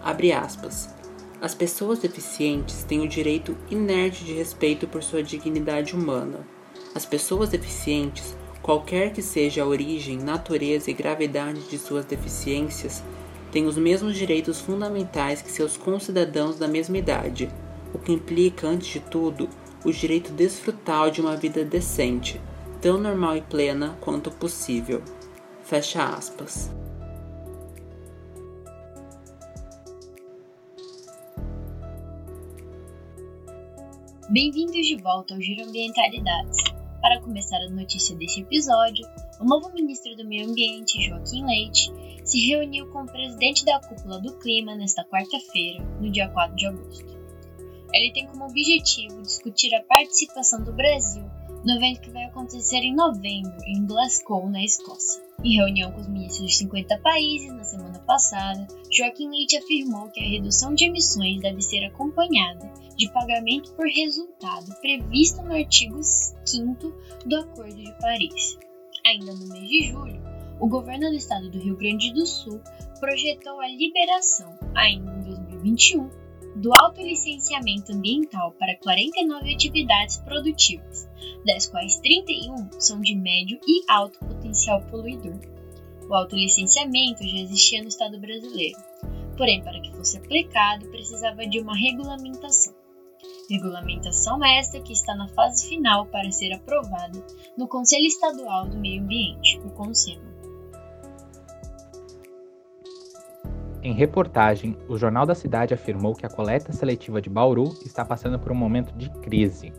abre 0.02 0.32
aspas, 0.32 1.01
as 1.42 1.56
pessoas 1.56 1.98
deficientes 1.98 2.84
têm 2.84 3.00
o 3.00 3.08
direito 3.08 3.56
inerte 3.68 4.24
de 4.24 4.32
respeito 4.32 4.86
por 4.86 5.02
sua 5.02 5.24
dignidade 5.24 5.92
humana. 5.92 6.46
As 6.94 7.04
pessoas 7.04 7.48
deficientes, 7.48 8.36
qualquer 8.62 9.12
que 9.12 9.20
seja 9.20 9.64
a 9.64 9.66
origem, 9.66 10.18
natureza 10.18 10.88
e 10.88 10.94
gravidade 10.94 11.62
de 11.62 11.78
suas 11.78 12.04
deficiências, 12.04 13.02
têm 13.50 13.66
os 13.66 13.76
mesmos 13.76 14.16
direitos 14.16 14.60
fundamentais 14.60 15.42
que 15.42 15.50
seus 15.50 15.76
concidadãos 15.76 16.60
da 16.60 16.68
mesma 16.68 16.96
idade, 16.96 17.50
o 17.92 17.98
que 17.98 18.12
implica, 18.12 18.68
antes 18.68 18.92
de 18.92 19.00
tudo, 19.00 19.48
o 19.84 19.90
direito 19.90 20.30
de 20.30 20.44
desfrutar 20.44 21.10
de 21.10 21.20
uma 21.20 21.36
vida 21.36 21.64
decente, 21.64 22.40
tão 22.80 22.98
normal 22.98 23.36
e 23.36 23.40
plena 23.40 23.98
quanto 24.00 24.30
possível. 24.30 25.02
Fecha 25.64 26.04
aspas. 26.04 26.70
Bem-vindos 34.32 34.86
de 34.86 34.96
volta 34.96 35.34
ao 35.34 35.42
Giro 35.42 35.68
Ambientalidades. 35.68 36.56
Para 37.02 37.20
começar 37.20 37.58
a 37.58 37.68
notícia 37.68 38.16
deste 38.16 38.40
episódio, 38.40 39.06
o 39.38 39.44
novo 39.44 39.70
ministro 39.74 40.16
do 40.16 40.24
Meio 40.24 40.48
Ambiente, 40.48 41.02
Joaquim 41.02 41.44
Leite, 41.44 41.92
se 42.24 42.40
reuniu 42.48 42.90
com 42.90 43.02
o 43.02 43.06
presidente 43.06 43.62
da 43.62 43.78
Cúpula 43.78 44.18
do 44.18 44.38
Clima 44.38 44.74
nesta 44.74 45.04
quarta-feira, 45.04 45.84
no 46.00 46.10
dia 46.10 46.30
4 46.30 46.56
de 46.56 46.64
agosto. 46.64 47.14
Ele 47.92 48.10
tem 48.14 48.26
como 48.26 48.46
objetivo 48.46 49.20
discutir 49.20 49.74
a 49.74 49.82
participação 49.82 50.64
do 50.64 50.72
Brasil 50.72 51.30
no 51.62 51.74
evento 51.74 52.00
que 52.00 52.10
vai 52.10 52.24
acontecer 52.24 52.78
em 52.78 52.94
novembro, 52.94 53.54
em 53.66 53.84
Glasgow, 53.84 54.48
na 54.48 54.64
Escócia. 54.64 55.22
Em 55.44 55.56
reunião 55.56 55.90
com 55.90 56.00
os 56.00 56.06
ministros 56.06 56.52
de 56.52 56.58
50 56.58 56.98
países 56.98 57.52
na 57.52 57.64
semana 57.64 57.98
passada, 58.00 58.64
Joaquim 58.88 59.28
Leite 59.28 59.56
afirmou 59.56 60.08
que 60.10 60.20
a 60.20 60.28
redução 60.28 60.72
de 60.72 60.84
emissões 60.84 61.40
deve 61.40 61.60
ser 61.60 61.84
acompanhada 61.84 62.72
de 62.96 63.10
pagamento 63.12 63.72
por 63.74 63.86
resultado 63.86 64.72
prevista 64.80 65.42
no 65.42 65.52
artigo 65.52 65.98
5 66.00 66.94
do 67.26 67.36
Acordo 67.36 67.74
de 67.74 67.92
Paris. 67.98 68.56
Ainda 69.04 69.34
no 69.34 69.48
mês 69.48 69.68
de 69.68 69.82
julho, 69.90 70.22
o 70.60 70.68
governo 70.68 71.10
do 71.10 71.16
estado 71.16 71.50
do 71.50 71.58
Rio 71.58 71.76
Grande 71.76 72.12
do 72.12 72.24
Sul 72.24 72.60
projetou 73.00 73.60
a 73.60 73.66
liberação, 73.66 74.56
ainda 74.76 75.10
em 75.10 75.22
2021, 75.22 76.08
do 76.54 76.72
autolicenciamento 76.72 77.92
ambiental 77.92 78.52
para 78.52 78.76
49 78.76 79.52
atividades 79.52 80.18
produtivas, 80.18 81.08
das 81.44 81.66
quais 81.66 81.96
31 81.96 82.78
são 82.78 83.00
de 83.00 83.16
médio 83.16 83.58
e 83.66 83.82
alto 83.90 84.20
potencial 84.20 84.41
poluidor. 84.90 85.38
O 86.08 86.14
autolicenciamento 86.14 87.26
já 87.26 87.38
existia 87.38 87.82
no 87.82 87.88
Estado 87.88 88.18
brasileiro, 88.18 88.78
porém, 89.36 89.62
para 89.62 89.80
que 89.80 89.92
fosse 89.92 90.18
aplicado, 90.18 90.88
precisava 90.88 91.46
de 91.46 91.60
uma 91.60 91.76
regulamentação. 91.76 92.74
Regulamentação 93.48 94.44
esta 94.44 94.80
que 94.80 94.92
está 94.92 95.14
na 95.14 95.28
fase 95.28 95.68
final 95.68 96.06
para 96.06 96.30
ser 96.30 96.52
aprovada 96.52 97.24
no 97.56 97.68
Conselho 97.68 98.06
Estadual 98.06 98.68
do 98.68 98.78
Meio 98.78 99.02
Ambiente, 99.02 99.58
o 99.60 99.70
CONSEMA. 99.70 100.32
Em 103.82 103.92
reportagem, 103.92 104.76
o 104.88 104.96
Jornal 104.96 105.26
da 105.26 105.34
Cidade 105.34 105.74
afirmou 105.74 106.14
que 106.14 106.24
a 106.24 106.28
coleta 106.28 106.72
seletiva 106.72 107.20
de 107.20 107.28
Bauru 107.28 107.64
está 107.84 108.04
passando 108.04 108.38
por 108.38 108.52
um 108.52 108.54
momento 108.54 108.92
de 108.96 109.10
crise. 109.20 109.72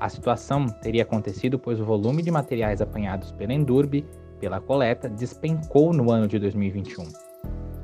A 0.00 0.08
situação 0.08 0.66
teria 0.66 1.02
acontecido 1.02 1.58
pois 1.58 1.78
o 1.78 1.84
volume 1.84 2.22
de 2.22 2.30
materiais 2.30 2.80
apanhados 2.80 3.30
pela 3.32 3.52
Endurbe 3.52 4.06
pela 4.40 4.58
coleta 4.58 5.08
despencou 5.08 5.92
no 5.92 6.10
ano 6.10 6.26
de 6.26 6.38
2021. 6.38 7.04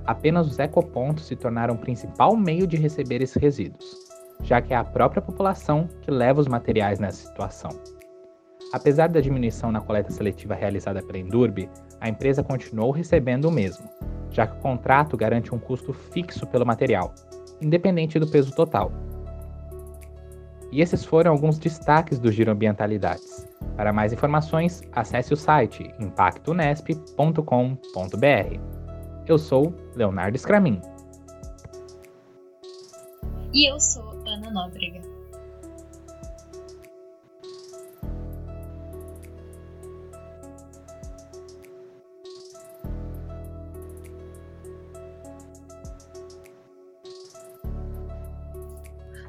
Apenas 0.06 0.46
os 0.46 0.58
ecopontos 0.58 1.26
se 1.26 1.36
tornaram 1.36 1.74
o 1.74 1.78
principal 1.78 2.34
meio 2.34 2.66
de 2.66 2.76
receber 2.76 3.20
esses 3.20 3.36
resíduos, 3.36 3.84
já 4.42 4.62
que 4.62 4.72
é 4.72 4.76
a 4.76 4.84
própria 4.84 5.20
população 5.20 5.86
que 6.00 6.10
leva 6.10 6.40
os 6.40 6.48
materiais 6.48 6.98
nessa 6.98 7.28
situação. 7.28 7.70
Apesar 8.72 9.08
da 9.08 9.20
diminuição 9.20 9.70
na 9.70 9.80
coleta 9.80 10.10
seletiva 10.10 10.54
realizada 10.54 11.02
pela 11.02 11.18
Endurbe, 11.18 11.68
a 12.00 12.08
empresa 12.08 12.42
continuou 12.42 12.90
recebendo 12.90 13.46
o 13.46 13.52
mesmo, 13.52 13.88
já 14.30 14.46
que 14.46 14.56
o 14.56 14.60
contrato 14.60 15.16
garante 15.16 15.54
um 15.54 15.58
custo 15.58 15.92
fixo 15.92 16.46
pelo 16.46 16.66
material, 16.66 17.14
independente 17.60 18.18
do 18.18 18.26
peso 18.26 18.54
total. 18.54 18.90
E 20.72 20.80
esses 20.80 21.04
foram 21.04 21.32
alguns 21.32 21.58
destaques 21.58 22.18
do 22.18 22.30
Giro 22.30 22.50
Ambientalidades. 22.50 23.46
Para 23.76 23.92
mais 23.92 24.12
informações, 24.12 24.82
acesse 24.92 25.32
o 25.32 25.36
site 25.36 25.90
impactonesp.com.br. 26.00 28.60
Eu 29.26 29.38
sou 29.38 29.74
Leonardo 29.94 30.38
Scramin. 30.38 30.80
E 33.52 33.70
eu 33.70 33.80
sou 33.80 34.10
Ana 34.26 34.50
Nóbrega. 34.50 35.15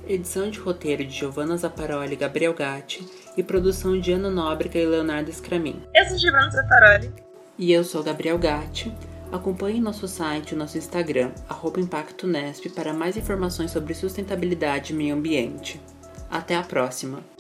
Edição 0.05 0.51
de 0.51 0.59
roteiro 0.59 1.05
de 1.05 1.16
Giovanna 1.16 1.57
Zaparoli 1.57 2.14
e 2.14 2.16
Gabriel 2.16 2.55
Gatti 2.55 3.09
e 3.37 3.43
produção 3.45 4.01
de 4.01 4.11
Ana 4.11 4.30
Nóbrega 4.30 4.80
e 4.80 4.87
Leonardo 4.87 5.32
Scramin. 5.32 5.80
Eu 5.95 6.09
sou 6.09 6.18
Giovanna 6.18 6.51
Zaparoli. 6.51 7.14
E 7.57 7.72
eu 7.72 7.85
sou 7.85 8.03
Gabriel 8.03 8.37
Gatti. 8.37 8.93
Acompanhe 9.35 9.80
nosso 9.80 10.07
site 10.07 10.53
e 10.53 10.55
nosso 10.55 10.78
Instagram, 10.78 11.32
ImpactoNesp, 11.80 12.68
para 12.68 12.95
mais 12.95 13.16
informações 13.16 13.72
sobre 13.72 13.93
sustentabilidade 13.93 14.93
e 14.93 14.97
meio 14.97 15.16
ambiente. 15.16 15.80
Até 16.30 16.55
a 16.55 16.62
próxima! 16.62 17.34